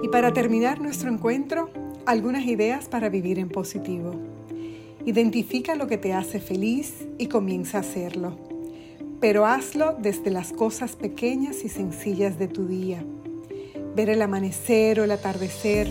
Y 0.02 0.08
para 0.08 0.32
terminar 0.32 0.80
nuestro 0.80 1.10
encuentro, 1.10 1.70
algunas 2.06 2.44
ideas 2.44 2.88
para 2.88 3.08
vivir 3.08 3.38
en 3.38 3.48
positivo. 3.48 4.14
Identifica 5.06 5.74
lo 5.74 5.86
que 5.86 5.98
te 5.98 6.12
hace 6.12 6.38
feliz 6.40 7.06
y 7.18 7.26
comienza 7.26 7.78
a 7.78 7.80
hacerlo. 7.80 8.36
Pero 9.20 9.46
hazlo 9.46 9.94
desde 9.98 10.30
las 10.30 10.52
cosas 10.52 10.96
pequeñas 10.96 11.64
y 11.64 11.68
sencillas 11.68 12.38
de 12.38 12.48
tu 12.48 12.66
día. 12.66 13.04
Ver 13.96 14.10
el 14.10 14.22
amanecer 14.22 15.00
o 15.00 15.04
el 15.04 15.10
atardecer, 15.12 15.88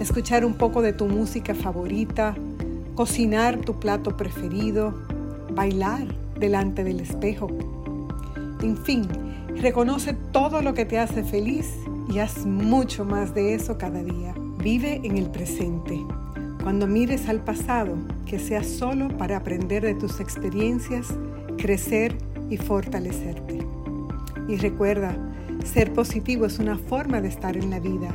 escuchar 0.00 0.44
un 0.44 0.54
poco 0.54 0.82
de 0.82 0.92
tu 0.92 1.06
música 1.06 1.54
favorita, 1.54 2.36
cocinar 2.94 3.60
tu 3.60 3.78
plato 3.78 4.16
preferido, 4.16 4.94
bailar 5.54 6.06
delante 6.38 6.84
del 6.84 7.00
espejo. 7.00 7.48
En 8.62 8.76
fin, 8.76 9.06
reconoce 9.56 10.14
todo 10.32 10.60
lo 10.60 10.74
que 10.74 10.84
te 10.84 10.98
hace 10.98 11.22
feliz 11.22 11.72
y 12.10 12.18
haz 12.18 12.44
mucho 12.44 13.04
más 13.04 13.34
de 13.34 13.54
eso 13.54 13.78
cada 13.78 14.02
día. 14.02 14.34
Vive 14.62 15.00
en 15.04 15.16
el 15.16 15.30
presente. 15.30 15.98
Cuando 16.62 16.86
mires 16.86 17.30
al 17.30 17.42
pasado, 17.42 17.96
que 18.26 18.38
sea 18.38 18.62
solo 18.62 19.08
para 19.16 19.38
aprender 19.38 19.82
de 19.82 19.94
tus 19.94 20.20
experiencias, 20.20 21.06
crecer 21.56 22.14
y 22.50 22.58
fortalecerte. 22.58 23.58
Y 24.48 24.56
recuerda, 24.56 25.16
ser 25.64 25.94
positivo 25.94 26.44
es 26.44 26.58
una 26.58 26.76
forma 26.76 27.22
de 27.22 27.28
estar 27.28 27.56
en 27.56 27.70
la 27.70 27.80
vida, 27.80 28.14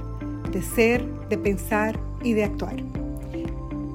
de 0.51 0.61
ser, 0.61 1.03
de 1.29 1.37
pensar 1.39 1.99
y 2.23 2.33
de 2.33 2.43
actuar. 2.43 2.75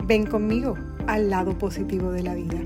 Ven 0.06 0.26
conmigo 0.26 0.76
al 1.06 1.30
lado 1.30 1.56
positivo 1.56 2.10
de 2.10 2.24
la 2.24 2.34
vida. 2.34 2.58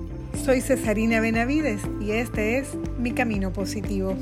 Soy 0.46 0.62
Cesarina 0.62 1.20
Benavides 1.20 1.82
y 2.00 2.12
este 2.12 2.56
es 2.56 2.68
Mi 2.98 3.12
Camino 3.12 3.52
Positivo. 3.52 4.14